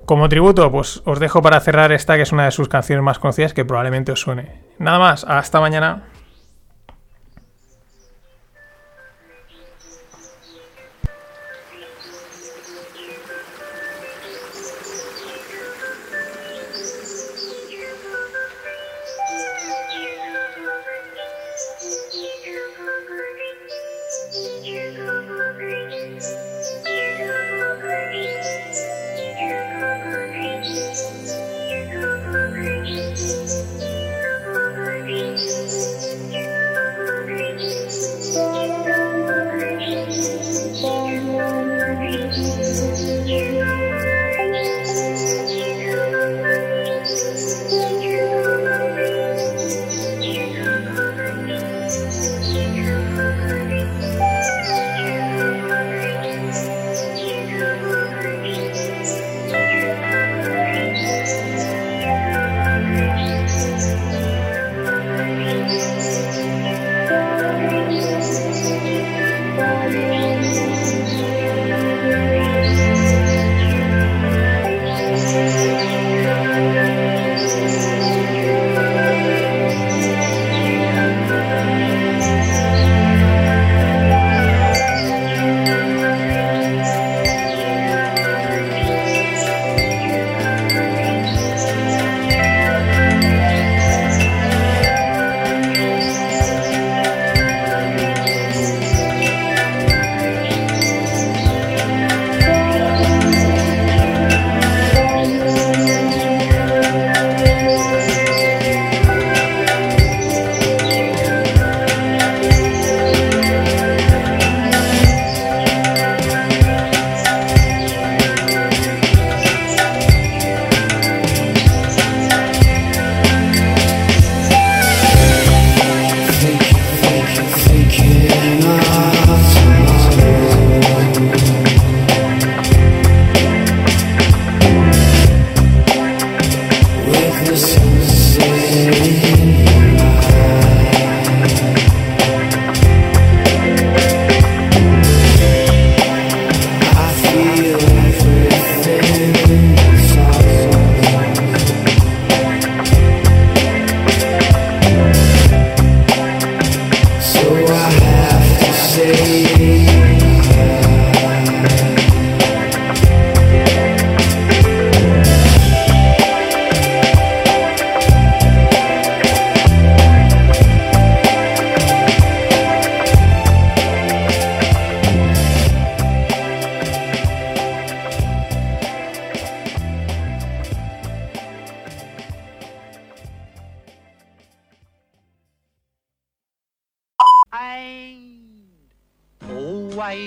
como 0.06 0.28
tributo, 0.28 0.72
pues 0.72 1.02
os 1.06 1.20
dejo 1.20 1.42
para 1.42 1.60
cerrar 1.60 1.92
esta, 1.92 2.16
que 2.16 2.24
es 2.24 2.32
una 2.32 2.46
de 2.46 2.52
sus 2.52 2.68
canciones 2.68 3.04
más 3.04 3.20
conocidas, 3.20 3.54
que 3.54 3.64
probablemente 3.64 4.12
os 4.12 4.20
suene. 4.20 4.62
Nada 4.80 5.00
más, 5.00 5.24
hasta 5.24 5.62
mañana. 5.62 6.11